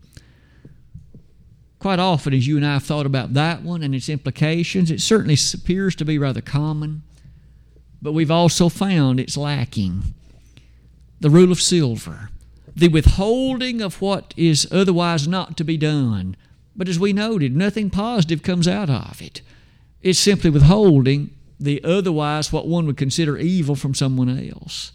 Quite 1.81 1.99
often, 1.99 2.33
as 2.33 2.47
you 2.47 2.57
and 2.57 2.67
I 2.67 2.75
have 2.75 2.85
thought 2.85 3.07
about 3.07 3.35
that 3.35 3.63
one 3.63 3.83
and 3.83 3.95
its 3.95 4.09
implications, 4.09 4.91
it 4.91 5.01
certainly 5.01 5.37
appears 5.55 5.97
to 5.97 6.05
be 6.05 6.19
rather 6.19 6.41
common, 6.41 7.03
but 8.03 8.13
we've 8.13 8.31
also 8.31 8.69
found 8.69 9.21
it's 9.21 9.37
lacking 9.37 10.15
the 11.21 11.31
rule 11.31 11.53
of 11.53 11.61
silver, 11.61 12.31
the 12.75 12.89
withholding 12.89 13.83
of 13.83 14.01
what 14.01 14.33
is 14.37 14.67
otherwise 14.71 15.29
not 15.29 15.57
to 15.59 15.65
be 15.65 15.77
done. 15.77 16.35
But 16.75 16.89
as 16.89 16.99
we 16.99 17.13
noted, 17.13 17.55
nothing 17.55 17.91
positive 17.91 18.43
comes 18.43 18.67
out 18.67 18.89
of 18.89 19.21
it. 19.21 19.43
It's 20.01 20.19
simply 20.19 20.49
withholding 20.49 21.31
the 21.59 21.85
otherwise 21.85 22.53
what 22.53 22.67
one 22.67 22.87
would 22.87 22.97
consider 22.97 23.37
evil 23.37 23.77
from 23.77 23.95
someone 23.95 24.31
else. 24.31 24.93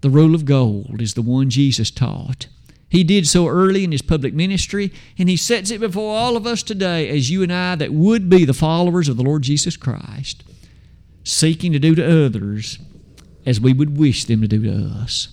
The 0.00 0.10
rule 0.10 0.34
of 0.34 0.44
gold 0.44 1.00
is 1.00 1.14
the 1.14 1.22
one 1.22 1.50
Jesus 1.50 1.90
taught. 1.90 2.48
He 2.88 3.04
did 3.04 3.28
so 3.28 3.46
early 3.46 3.84
in 3.84 3.92
his 3.92 4.02
public 4.02 4.34
ministry, 4.34 4.92
and 5.16 5.28
he 5.28 5.36
sets 5.36 5.70
it 5.70 5.80
before 5.80 6.16
all 6.16 6.36
of 6.36 6.46
us 6.46 6.64
today 6.64 7.08
as 7.08 7.30
you 7.30 7.44
and 7.44 7.52
I 7.52 7.76
that 7.76 7.92
would 7.92 8.28
be 8.28 8.44
the 8.44 8.52
followers 8.54 9.08
of 9.08 9.16
the 9.16 9.22
Lord 9.22 9.42
Jesus 9.42 9.76
Christ, 9.76 10.42
seeking 11.30 11.72
to 11.72 11.78
do 11.78 11.94
to 11.94 12.26
others 12.26 12.78
as 13.46 13.60
we 13.60 13.72
would 13.72 13.96
wish 13.96 14.24
them 14.24 14.42
to 14.42 14.48
do 14.48 14.62
to 14.62 15.00
us. 15.00 15.28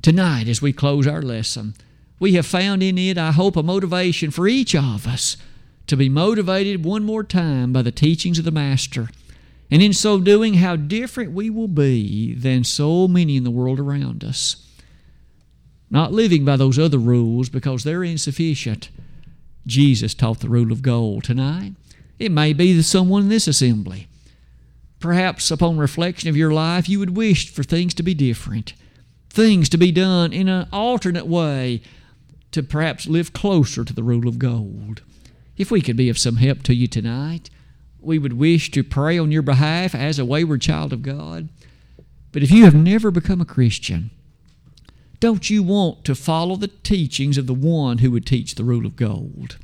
Tonight, 0.00 0.48
as 0.48 0.62
we 0.62 0.72
close 0.72 1.06
our 1.06 1.22
lesson, 1.22 1.74
we 2.18 2.32
have 2.32 2.46
found 2.46 2.82
in 2.82 2.98
it, 2.98 3.18
I 3.18 3.32
hope, 3.32 3.56
a 3.56 3.62
motivation 3.62 4.30
for 4.30 4.48
each 4.48 4.74
of 4.74 5.06
us 5.06 5.36
to 5.86 5.96
be 5.96 6.08
motivated 6.08 6.84
one 6.84 7.04
more 7.04 7.24
time 7.24 7.72
by 7.72 7.82
the 7.82 7.92
teachings 7.92 8.38
of 8.38 8.44
the 8.44 8.50
Master. 8.50 9.08
And 9.70 9.82
in 9.82 9.92
so 9.92 10.18
doing, 10.18 10.54
how 10.54 10.76
different 10.76 11.32
we 11.32 11.50
will 11.50 11.68
be 11.68 12.34
than 12.34 12.64
so 12.64 13.06
many 13.06 13.36
in 13.36 13.44
the 13.44 13.50
world 13.50 13.78
around 13.78 14.24
us. 14.24 14.66
Not 15.90 16.12
living 16.12 16.44
by 16.44 16.56
those 16.56 16.78
other 16.78 16.98
rules 16.98 17.48
because 17.48 17.84
they're 17.84 18.04
insufficient. 18.04 18.88
Jesus 19.66 20.14
taught 20.14 20.40
the 20.40 20.48
rule 20.48 20.72
of 20.72 20.82
gold 20.82 21.24
tonight. 21.24 21.74
It 22.18 22.32
may 22.32 22.52
be 22.52 22.72
that 22.72 22.84
someone 22.84 23.24
in 23.24 23.28
this 23.28 23.46
assembly 23.46 24.08
Perhaps 25.02 25.50
upon 25.50 25.78
reflection 25.78 26.28
of 26.28 26.36
your 26.36 26.52
life, 26.52 26.88
you 26.88 27.00
would 27.00 27.16
wish 27.16 27.50
for 27.52 27.64
things 27.64 27.92
to 27.92 28.04
be 28.04 28.14
different, 28.14 28.72
things 29.28 29.68
to 29.70 29.76
be 29.76 29.90
done 29.90 30.32
in 30.32 30.48
an 30.48 30.68
alternate 30.72 31.26
way 31.26 31.82
to 32.52 32.62
perhaps 32.62 33.08
live 33.08 33.32
closer 33.32 33.84
to 33.84 33.92
the 33.92 34.04
rule 34.04 34.28
of 34.28 34.38
gold. 34.38 35.02
If 35.56 35.72
we 35.72 35.80
could 35.80 35.96
be 35.96 36.08
of 36.08 36.18
some 36.18 36.36
help 36.36 36.62
to 36.62 36.74
you 36.74 36.86
tonight, 36.86 37.50
we 38.00 38.16
would 38.16 38.34
wish 38.34 38.70
to 38.70 38.84
pray 38.84 39.18
on 39.18 39.32
your 39.32 39.42
behalf 39.42 39.92
as 39.92 40.20
a 40.20 40.24
wayward 40.24 40.60
child 40.60 40.92
of 40.92 41.02
God. 41.02 41.48
But 42.30 42.44
if 42.44 42.52
you 42.52 42.64
have 42.64 42.74
never 42.74 43.10
become 43.10 43.40
a 43.40 43.44
Christian, 43.44 44.12
don't 45.18 45.50
you 45.50 45.64
want 45.64 46.04
to 46.04 46.14
follow 46.14 46.54
the 46.54 46.68
teachings 46.68 47.36
of 47.38 47.48
the 47.48 47.54
one 47.54 47.98
who 47.98 48.12
would 48.12 48.24
teach 48.24 48.54
the 48.54 48.64
rule 48.64 48.86
of 48.86 48.94
gold? 48.94 49.56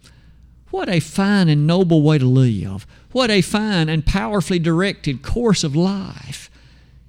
What 0.72 0.88
a 0.88 0.98
fine 0.98 1.48
and 1.48 1.64
noble 1.64 2.02
way 2.02 2.18
to 2.18 2.26
live. 2.26 2.88
What 3.10 3.30
a 3.30 3.40
fine 3.40 3.88
and 3.88 4.04
powerfully 4.04 4.58
directed 4.58 5.22
course 5.22 5.64
of 5.64 5.74
life. 5.74 6.50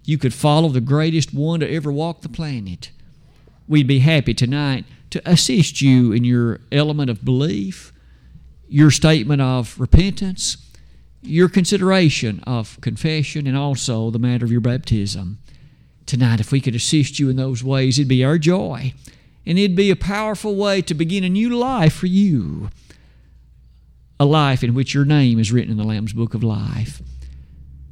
You 0.06 0.18
could 0.18 0.34
follow 0.34 0.70
the 0.70 0.82
greatest 0.82 1.34
one 1.34 1.60
to 1.60 1.70
ever 1.70 1.92
walk 1.92 2.22
the 2.22 2.30
planet. 2.30 2.92
We'd 3.68 3.88
be 3.88 4.00
happy 4.00 4.34
tonight 4.34 4.86
to 5.10 5.22
assist 5.30 5.82
you 5.82 6.12
in 6.12 6.24
your 6.24 6.62
element 6.72 7.10
of 7.10 7.26
belief, 7.26 7.92
your 8.70 8.92
statement 8.92 9.42
of 9.42 9.78
repentance, 9.80 10.58
your 11.22 11.50
consideration 11.50 12.42
of 12.48 12.80
confession, 12.80 13.46
and 13.46 13.58
also 13.58 14.10
the 14.10 14.20
matter 14.20 14.46
of 14.46 14.52
your 14.52 14.62
baptism. 14.62 15.40
Tonight, 16.06 16.40
if 16.40 16.52
we 16.52 16.62
could 16.62 16.76
assist 16.76 17.20
you 17.20 17.30
in 17.30 17.36
those 17.36 17.64
ways, 17.64 18.00
it'd 18.00 18.08
be 18.08 18.24
our 18.24 18.38
joy. 18.38 18.94
And 19.46 19.60
it'd 19.60 19.76
be 19.76 19.92
a 19.92 19.96
powerful 19.96 20.56
way 20.56 20.82
to 20.84 20.94
begin 20.94 21.24
a 21.24 21.30
new 21.30 21.56
life 21.58 21.94
for 21.94 22.08
you 22.08 22.70
a 24.20 24.26
life 24.26 24.64
in 24.64 24.74
which 24.74 24.94
your 24.94 25.06
name 25.06 25.40
is 25.40 25.52
written 25.52 25.72
in 25.72 25.78
the 25.78 25.84
Lamb's 25.84 26.12
Book 26.12 26.34
of 26.34 26.44
Life. 26.44 27.02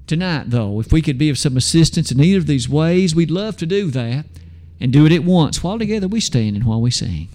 Tonight, 0.07 0.49
though, 0.49 0.80
if 0.82 0.91
we 0.91 1.01
could 1.01 1.17
be 1.17 1.30
of 1.30 1.38
some 1.38 1.55
assistance 1.55 2.11
in 2.11 2.19
either 2.19 2.39
of 2.39 2.47
these 2.47 2.67
ways, 2.67 3.15
we'd 3.15 3.32
love 3.32 3.55
to 3.57 3.65
do 3.65 3.89
that 3.91 4.25
and 4.80 4.91
do 4.91 5.05
it 5.05 5.11
at 5.13 5.23
once 5.23 5.63
while 5.63 5.80
together 5.80 6.07
we 6.07 6.19
stand 6.19 6.55
and 6.55 6.65
while 6.65 6.82
we 6.82 6.91
sing. 6.91 7.30